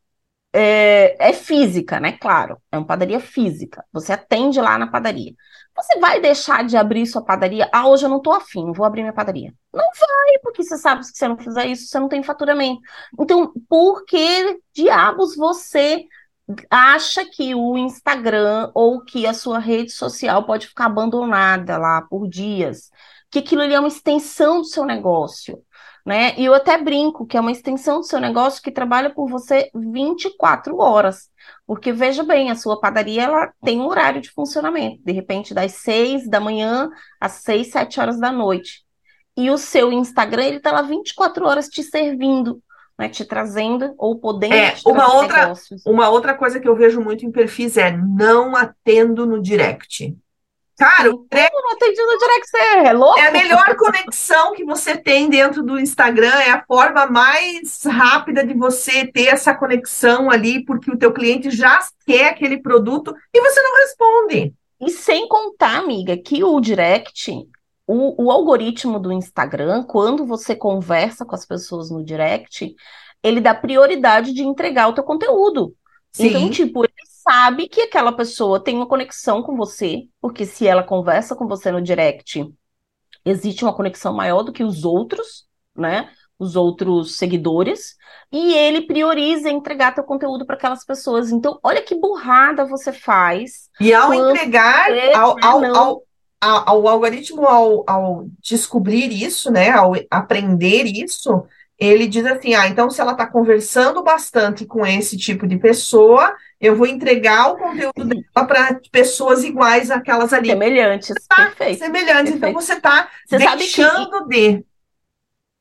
é, 0.58 1.16
é, 1.18 1.32
física, 1.34 2.00
né? 2.00 2.12
Claro, 2.12 2.56
é 2.72 2.78
uma 2.78 2.86
padaria 2.86 3.20
física. 3.20 3.84
Você 3.92 4.12
atende 4.12 4.58
lá 4.58 4.78
na 4.78 4.86
padaria. 4.86 5.34
Você 5.76 5.98
vai 6.00 6.18
deixar 6.18 6.64
de 6.64 6.78
abrir 6.78 7.06
sua 7.06 7.22
padaria? 7.22 7.68
Ah, 7.70 7.86
hoje 7.86 8.06
eu 8.06 8.08
não 8.08 8.22
tô 8.22 8.32
afim, 8.32 8.72
vou 8.72 8.86
abrir 8.86 9.02
minha 9.02 9.12
padaria. 9.12 9.52
Não 9.74 9.84
vai, 9.84 10.38
porque 10.42 10.62
você 10.62 10.78
sabe 10.78 11.00
que 11.02 11.08
se 11.08 11.12
você 11.14 11.28
não 11.28 11.36
fizer 11.36 11.66
isso, 11.66 11.86
você 11.88 11.98
não 12.00 12.08
tem 12.08 12.22
faturamento. 12.22 12.80
Então, 13.20 13.52
por 13.68 14.06
que 14.06 14.58
diabos 14.72 15.36
você 15.36 16.06
acha 16.70 17.26
que 17.26 17.54
o 17.54 17.76
Instagram 17.76 18.70
ou 18.74 19.04
que 19.04 19.26
a 19.26 19.34
sua 19.34 19.58
rede 19.58 19.92
social 19.92 20.46
pode 20.46 20.68
ficar 20.68 20.86
abandonada 20.86 21.76
lá 21.76 22.00
por 22.00 22.26
dias? 22.26 22.90
Que 23.30 23.40
aquilo 23.40 23.60
ali 23.60 23.74
é 23.74 23.78
uma 23.78 23.88
extensão 23.88 24.62
do 24.62 24.64
seu 24.64 24.86
negócio 24.86 25.62
né? 26.06 26.34
E 26.38 26.44
eu 26.44 26.54
até 26.54 26.78
brinco 26.78 27.26
que 27.26 27.36
é 27.36 27.40
uma 27.40 27.50
extensão 27.50 27.98
do 27.98 28.06
seu 28.06 28.20
negócio 28.20 28.62
que 28.62 28.70
trabalha 28.70 29.10
por 29.10 29.28
você 29.28 29.68
24 29.74 30.78
horas. 30.78 31.28
Porque 31.66 31.92
veja 31.92 32.22
bem, 32.22 32.48
a 32.48 32.54
sua 32.54 32.80
padaria 32.80 33.24
ela 33.24 33.52
tem 33.64 33.80
um 33.80 33.88
horário 33.88 34.20
de 34.20 34.30
funcionamento, 34.30 35.02
de 35.04 35.10
repente 35.10 35.52
das 35.52 35.72
6 35.72 36.28
da 36.28 36.38
manhã 36.38 36.88
às 37.20 37.32
6, 37.32 37.72
7 37.72 38.00
horas 38.00 38.20
da 38.20 38.30
noite. 38.30 38.84
E 39.36 39.50
o 39.50 39.58
seu 39.58 39.92
Instagram, 39.92 40.44
ele 40.44 40.56
está 40.58 40.70
lá 40.70 40.82
24 40.82 41.44
horas 41.44 41.68
te 41.68 41.82
servindo, 41.82 42.62
né, 42.96 43.08
te 43.08 43.24
trazendo 43.24 43.92
ou 43.98 44.18
podendo 44.18 44.54
é, 44.54 44.74
uma 44.86 45.12
outra, 45.12 45.40
negócios. 45.40 45.82
Uma 45.84 46.08
outra 46.08 46.34
coisa 46.34 46.60
que 46.60 46.68
eu 46.68 46.76
vejo 46.76 47.00
muito 47.00 47.26
em 47.26 47.32
perfis 47.32 47.76
é 47.76 47.90
não 47.90 48.54
atendo 48.54 49.26
no 49.26 49.42
direct. 49.42 50.16
Cara, 50.76 51.10
o 51.10 51.26
direct... 51.30 51.54
não 51.54 51.72
atendi 51.72 52.02
no 52.02 52.18
direct, 52.18 52.48
você 52.48 52.58
é 52.86 52.92
louco? 52.92 53.18
É 53.18 53.28
a 53.28 53.32
melhor 53.32 53.76
conexão 53.76 54.52
que 54.52 54.64
você 54.64 54.96
tem 54.96 55.28
dentro 55.30 55.62
do 55.62 55.80
Instagram, 55.80 56.34
é 56.34 56.50
a 56.50 56.64
forma 56.66 57.06
mais 57.06 57.82
rápida 57.84 58.44
de 58.44 58.52
você 58.52 59.06
ter 59.06 59.28
essa 59.28 59.54
conexão 59.54 60.30
ali, 60.30 60.64
porque 60.64 60.90
o 60.90 60.98
teu 60.98 61.12
cliente 61.12 61.50
já 61.50 61.78
quer 62.06 62.28
aquele 62.28 62.58
produto 62.58 63.14
e 63.32 63.40
você 63.40 63.62
não 63.62 63.76
responde. 63.76 64.54
E 64.78 64.90
sem 64.90 65.26
contar, 65.26 65.78
amiga, 65.78 66.14
que 66.18 66.44
o 66.44 66.60
direct, 66.60 67.32
o, 67.86 68.24
o 68.24 68.30
algoritmo 68.30 68.98
do 68.98 69.10
Instagram, 69.10 69.82
quando 69.84 70.26
você 70.26 70.54
conversa 70.54 71.24
com 71.24 71.34
as 71.34 71.46
pessoas 71.46 71.90
no 71.90 72.04
direct, 72.04 72.74
ele 73.22 73.40
dá 73.40 73.54
prioridade 73.54 74.34
de 74.34 74.42
entregar 74.42 74.88
o 74.88 74.92
teu 74.92 75.02
conteúdo. 75.02 75.74
Sim. 76.12 76.28
Então, 76.28 76.50
tipo, 76.50 76.84
ele 76.84 77.05
sabe 77.28 77.68
que 77.68 77.82
aquela 77.82 78.12
pessoa 78.12 78.62
tem 78.62 78.76
uma 78.76 78.86
conexão 78.86 79.42
com 79.42 79.56
você, 79.56 80.04
porque 80.20 80.46
se 80.46 80.66
ela 80.66 80.82
conversa 80.82 81.34
com 81.34 81.46
você 81.46 81.72
no 81.72 81.82
direct, 81.82 82.46
existe 83.24 83.64
uma 83.64 83.74
conexão 83.74 84.14
maior 84.14 84.42
do 84.44 84.52
que 84.52 84.62
os 84.62 84.84
outros, 84.84 85.46
né? 85.74 86.08
Os 86.38 86.54
outros 86.54 87.16
seguidores, 87.16 87.96
e 88.30 88.54
ele 88.54 88.82
prioriza 88.82 89.48
entregar 89.48 89.94
teu 89.94 90.04
conteúdo 90.04 90.44
para 90.44 90.54
aquelas 90.54 90.84
pessoas. 90.84 91.32
Então, 91.32 91.58
olha 91.62 91.82
que 91.82 91.94
burrada 91.94 92.66
você 92.66 92.92
faz. 92.92 93.70
E 93.80 93.92
ao 93.92 94.12
entregar, 94.12 94.90
ao, 95.16 95.36
ao, 95.42 95.64
ao, 95.76 96.02
ao, 96.40 96.88
algoritmo, 96.88 97.46
ao, 97.46 97.84
ao 97.86 98.26
descobrir 98.38 99.10
isso, 99.10 99.50
né? 99.50 99.70
Ao 99.70 99.92
aprender 100.10 100.84
isso, 100.84 101.46
ele 101.78 102.06
diz 102.06 102.24
assim: 102.26 102.54
ah, 102.54 102.68
então 102.68 102.90
se 102.90 103.00
ela 103.00 103.12
está 103.12 103.26
conversando 103.26 104.02
bastante 104.02 104.66
com 104.66 104.86
esse 104.86 105.16
tipo 105.16 105.46
de 105.46 105.58
pessoa, 105.58 106.34
eu 106.60 106.74
vou 106.74 106.86
entregar 106.86 107.52
o 107.52 107.56
conteúdo 107.56 108.04
dela 108.04 108.46
para 108.46 108.80
pessoas 108.90 109.44
iguais 109.44 109.90
àquelas 109.90 110.32
ali. 110.32 110.48
Semelhantes, 110.48 111.14
tá, 111.28 111.36
perfeito. 111.36 111.78
Semelhantes, 111.78 112.34
então 112.34 112.52
perfeito. 112.52 112.72
então 112.78 113.08
você 113.26 113.36
está 113.36 113.54
deixando 113.54 114.24
que, 114.24 114.28
de. 114.28 114.64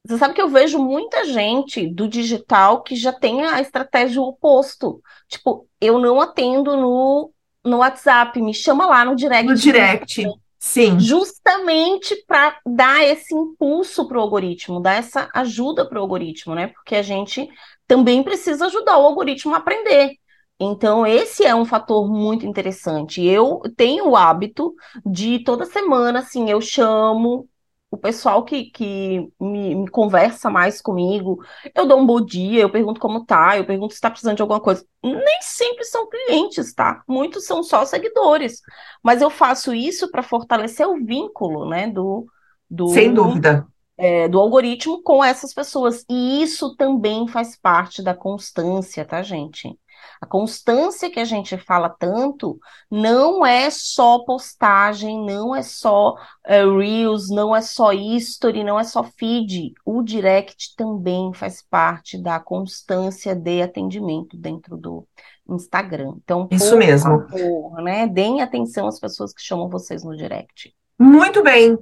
Você 0.07 0.17
sabe 0.19 0.33
que 0.33 0.41
eu 0.41 0.49
vejo 0.49 0.77
muita 0.77 1.25
gente 1.25 1.87
do 1.87 2.07
digital 2.07 2.83
que 2.83 2.95
já 2.95 3.11
tem 3.11 3.43
a 3.43 3.59
estratégia 3.59 4.21
oposto. 4.21 5.01
Tipo, 5.27 5.67
eu 5.81 5.99
não 5.99 6.21
atendo 6.21 6.77
no, 6.77 7.31
no 7.63 7.77
WhatsApp, 7.77 8.39
me 8.39 8.53
chama 8.53 8.85
lá 8.85 9.03
no 9.03 9.15
direct. 9.15 9.47
No 9.47 9.55
direct. 9.55 10.25
Sim. 10.59 10.99
Justamente 10.99 12.15
para 12.27 12.57
dar 12.65 13.03
esse 13.03 13.35
impulso 13.35 14.07
para 14.07 14.17
o 14.17 14.21
algoritmo, 14.21 14.79
dar 14.79 14.95
essa 14.95 15.29
ajuda 15.33 15.87
para 15.87 15.99
o 15.99 16.01
algoritmo, 16.01 16.55
né? 16.55 16.67
Porque 16.67 16.95
a 16.95 17.01
gente 17.01 17.47
também 17.87 18.23
precisa 18.23 18.67
ajudar 18.67 18.97
o 18.97 19.05
algoritmo 19.05 19.53
a 19.53 19.57
aprender. 19.57 20.17
Então, 20.59 21.05
esse 21.05 21.45
é 21.45 21.53
um 21.53 21.65
fator 21.65 22.09
muito 22.09 22.45
interessante. 22.45 23.23
Eu 23.23 23.61
tenho 23.75 24.09
o 24.09 24.15
hábito 24.15 24.73
de 25.05 25.39
toda 25.39 25.65
semana, 25.65 26.19
assim, 26.19 26.49
eu 26.49 26.61
chamo 26.61 27.47
o 27.91 27.97
pessoal 27.97 28.43
que, 28.43 28.65
que 28.65 29.31
me, 29.39 29.75
me, 29.75 29.87
conversa 29.87 30.49
mais 30.49 30.81
comigo, 30.81 31.39
eu 31.73 31.85
dou 31.85 31.99
um 31.99 32.05
bom 32.05 32.19
dia, 32.19 32.61
eu 32.61 32.69
pergunto 32.69 32.99
como 32.99 33.25
tá, 33.25 33.57
eu 33.57 33.65
pergunto 33.65 33.93
se 33.93 33.97
está 33.97 34.09
precisando 34.09 34.35
de 34.35 34.41
alguma 34.41 34.59
coisa. 34.59 34.85
Nem 35.01 35.41
sempre 35.41 35.85
são 35.85 36.09
clientes, 36.09 36.73
tá? 36.73 37.03
Muitos 37.07 37.45
são 37.45 37.63
só 37.63 37.85
seguidores. 37.85 38.61
Mas 39.01 39.21
eu 39.21 39.29
faço 39.29 39.73
isso 39.73 40.11
para 40.11 40.23
fortalecer 40.23 40.87
o 40.87 41.05
vínculo, 41.05 41.69
né, 41.69 41.87
do, 41.87 42.25
do 42.69 42.89
Sem 42.89 43.13
dúvida 43.13 43.65
é, 43.97 44.27
do 44.27 44.39
algoritmo 44.39 45.01
com 45.01 45.23
essas 45.23 45.53
pessoas. 45.53 46.05
E 46.09 46.41
isso 46.41 46.75
também 46.75 47.27
faz 47.27 47.55
parte 47.55 48.03
da 48.03 48.13
constância, 48.13 49.05
tá, 49.05 49.21
gente? 49.21 49.77
A 50.21 50.25
constância 50.25 51.09
que 51.09 51.19
a 51.19 51.25
gente 51.25 51.57
fala 51.57 51.89
tanto 51.89 52.59
não 52.89 53.45
é 53.45 53.69
só 53.69 54.19
postagem, 54.19 55.25
não 55.25 55.55
é 55.55 55.61
só 55.61 56.15
é, 56.45 56.63
Reels, 56.65 57.29
não 57.29 57.55
é 57.55 57.61
só 57.61 57.91
history, 57.91 58.63
não 58.63 58.79
é 58.79 58.83
só 58.83 59.03
feed. 59.03 59.73
O 59.85 60.01
direct 60.01 60.75
também 60.75 61.33
faz 61.33 61.61
parte 61.61 62.17
da 62.17 62.39
constância 62.39 63.35
de 63.35 63.61
atendimento 63.61 64.37
dentro 64.37 64.77
do 64.77 65.07
Instagram. 65.47 66.15
Então, 66.23 66.47
isso 66.51 66.77
mesmo. 66.77 67.27
Favor, 67.29 67.81
né? 67.81 68.07
Deem 68.07 68.41
atenção 68.41 68.87
às 68.87 68.99
pessoas 68.99 69.33
que 69.33 69.41
chamam 69.41 69.69
vocês 69.69 70.03
no 70.03 70.15
direct. 70.15 70.73
Muito 70.97 71.43
bem 71.43 71.77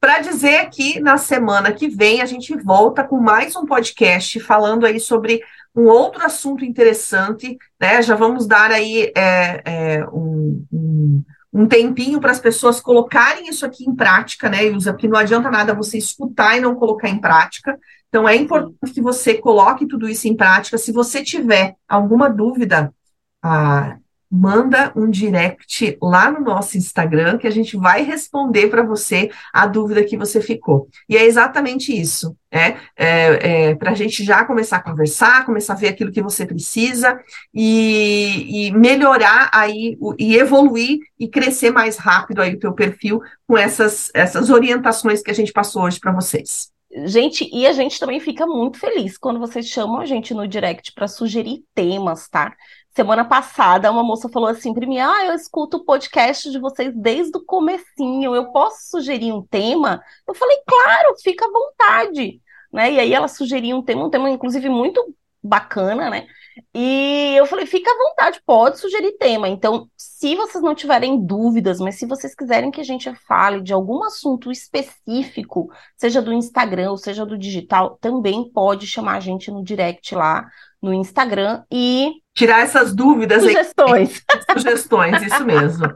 para 0.00 0.20
dizer 0.20 0.70
que 0.70 1.00
na 1.00 1.18
semana 1.18 1.72
que 1.72 1.88
vem 1.88 2.20
a 2.20 2.26
gente 2.26 2.56
volta 2.56 3.02
com 3.02 3.18
mais 3.18 3.56
um 3.56 3.66
podcast 3.66 4.38
falando 4.40 4.86
aí 4.86 5.00
sobre 5.00 5.42
um 5.78 5.86
outro 5.86 6.24
assunto 6.26 6.64
interessante, 6.64 7.56
né? 7.80 8.02
Já 8.02 8.16
vamos 8.16 8.48
dar 8.48 8.72
aí 8.72 9.12
é, 9.16 9.62
é, 9.64 10.06
um, 10.08 10.66
um, 10.72 11.24
um, 11.52 11.66
tempinho 11.68 12.20
para 12.20 12.32
as 12.32 12.40
pessoas 12.40 12.80
colocarem 12.80 13.48
isso 13.48 13.64
aqui 13.64 13.84
em 13.84 13.94
prática, 13.94 14.48
né? 14.48 14.64
Usa 14.70 14.92
que 14.92 15.06
não 15.06 15.16
adianta 15.16 15.48
nada 15.48 15.72
você 15.72 15.96
escutar 15.96 16.56
e 16.56 16.60
não 16.60 16.74
colocar 16.74 17.08
em 17.08 17.20
prática. 17.20 17.78
Então 18.08 18.28
é 18.28 18.34
importante 18.34 18.92
que 18.92 19.00
você 19.00 19.34
coloque 19.34 19.86
tudo 19.86 20.08
isso 20.08 20.26
em 20.26 20.36
prática. 20.36 20.76
Se 20.76 20.90
você 20.90 21.22
tiver 21.22 21.76
alguma 21.88 22.28
dúvida, 22.28 22.92
ah, 23.40 23.98
manda 24.30 24.92
um 24.94 25.08
direct 25.08 25.96
lá 26.02 26.30
no 26.30 26.40
nosso 26.40 26.76
Instagram 26.76 27.38
que 27.38 27.46
a 27.46 27.50
gente 27.50 27.76
vai 27.76 28.02
responder 28.02 28.68
para 28.68 28.82
você 28.82 29.30
a 29.52 29.66
dúvida 29.66 30.04
que 30.04 30.16
você 30.16 30.40
ficou. 30.40 30.88
E 31.08 31.16
é 31.16 31.24
exatamente 31.24 31.98
isso, 31.98 32.36
né? 32.52 32.78
É, 32.96 33.68
é, 33.68 33.74
para 33.74 33.92
a 33.92 33.94
gente 33.94 34.24
já 34.24 34.44
começar 34.44 34.76
a 34.76 34.82
conversar, 34.82 35.46
começar 35.46 35.72
a 35.72 35.76
ver 35.76 35.88
aquilo 35.88 36.12
que 36.12 36.22
você 36.22 36.44
precisa 36.44 37.18
e, 37.54 38.68
e 38.68 38.72
melhorar 38.72 39.50
aí 39.52 39.98
e 40.18 40.36
evoluir 40.36 40.98
e 41.18 41.28
crescer 41.28 41.70
mais 41.70 41.96
rápido 41.96 42.42
aí 42.42 42.54
o 42.54 42.58
teu 42.58 42.72
perfil 42.72 43.20
com 43.46 43.56
essas, 43.56 44.10
essas 44.14 44.50
orientações 44.50 45.22
que 45.22 45.30
a 45.30 45.34
gente 45.34 45.52
passou 45.52 45.82
hoje 45.84 45.98
para 45.98 46.12
vocês. 46.12 46.70
Gente, 47.04 47.48
e 47.52 47.66
a 47.66 47.72
gente 47.72 48.00
também 48.00 48.18
fica 48.18 48.46
muito 48.46 48.78
feliz 48.78 49.18
quando 49.18 49.38
vocês 49.38 49.66
chamam 49.66 50.00
a 50.00 50.06
gente 50.06 50.32
no 50.32 50.48
direct 50.48 50.92
para 50.94 51.06
sugerir 51.06 51.62
temas, 51.74 52.28
tá? 52.28 52.56
Semana 52.98 53.24
passada, 53.24 53.92
uma 53.92 54.02
moça 54.02 54.28
falou 54.28 54.48
assim 54.48 54.74
para 54.74 54.84
mim: 54.84 54.98
Ah, 54.98 55.26
eu 55.26 55.34
escuto 55.34 55.76
o 55.76 55.84
podcast 55.84 56.50
de 56.50 56.58
vocês 56.58 56.92
desde 56.96 57.38
o 57.38 57.44
comecinho, 57.44 58.34
eu 58.34 58.50
posso 58.50 58.90
sugerir 58.90 59.32
um 59.32 59.40
tema? 59.40 60.02
Eu 60.26 60.34
falei, 60.34 60.58
claro, 60.66 61.14
fica 61.22 61.46
à 61.46 61.48
vontade. 61.48 62.42
Né? 62.72 62.94
E 62.94 62.98
aí 62.98 63.14
ela 63.14 63.28
sugeriu 63.28 63.76
um 63.76 63.82
tema, 63.84 64.04
um 64.04 64.10
tema, 64.10 64.28
inclusive, 64.28 64.68
muito 64.68 65.14
bacana, 65.40 66.10
né? 66.10 66.26
E 66.74 67.34
eu 67.36 67.46
falei, 67.46 67.66
fica 67.66 67.88
à 67.88 67.96
vontade, 67.96 68.42
pode 68.44 68.80
sugerir 68.80 69.12
tema. 69.12 69.48
Então, 69.48 69.88
se 69.96 70.34
vocês 70.34 70.62
não 70.62 70.74
tiverem 70.74 71.24
dúvidas, 71.24 71.78
mas 71.78 71.94
se 71.94 72.04
vocês 72.04 72.34
quiserem 72.34 72.72
que 72.72 72.80
a 72.80 72.84
gente 72.84 73.14
fale 73.28 73.62
de 73.62 73.72
algum 73.72 74.02
assunto 74.02 74.50
específico, 74.50 75.70
seja 75.96 76.20
do 76.20 76.32
Instagram 76.32 76.90
ou 76.90 76.96
seja 76.96 77.24
do 77.24 77.38
digital, 77.38 77.96
também 78.00 78.50
pode 78.50 78.88
chamar 78.88 79.18
a 79.18 79.20
gente 79.20 79.52
no 79.52 79.62
direct 79.62 80.16
lá 80.16 80.48
no 80.82 80.92
Instagram 80.92 81.62
e 81.70 82.12
tirar 82.34 82.60
essas 82.60 82.94
dúvidas. 82.94 83.42
Sugestões. 83.42 84.22
Aí. 84.30 84.42
Sugestões, 84.56 85.22
isso 85.22 85.44
mesmo. 85.44 85.92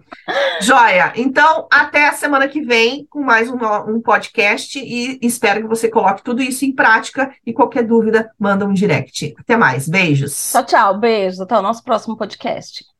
Joia. 0.60 1.12
Então, 1.16 1.68
até 1.72 2.08
a 2.08 2.12
semana 2.12 2.48
que 2.48 2.60
vem 2.60 3.06
com 3.08 3.22
mais 3.22 3.48
um, 3.48 3.56
um 3.88 4.00
podcast 4.00 4.78
e 4.78 5.18
espero 5.22 5.62
que 5.62 5.68
você 5.68 5.88
coloque 5.88 6.24
tudo 6.24 6.42
isso 6.42 6.64
em 6.64 6.72
prática 6.72 7.32
e 7.46 7.52
qualquer 7.52 7.84
dúvida, 7.84 8.30
manda 8.38 8.66
um 8.66 8.72
direct. 8.72 9.34
Até 9.38 9.56
mais. 9.56 9.88
Beijos. 9.88 10.50
Tchau, 10.52 10.66
tchau. 10.66 10.98
Beijos. 10.98 11.40
Até 11.40 11.56
o 11.56 11.62
nosso 11.62 11.84
próximo 11.84 12.16
podcast. 12.16 12.91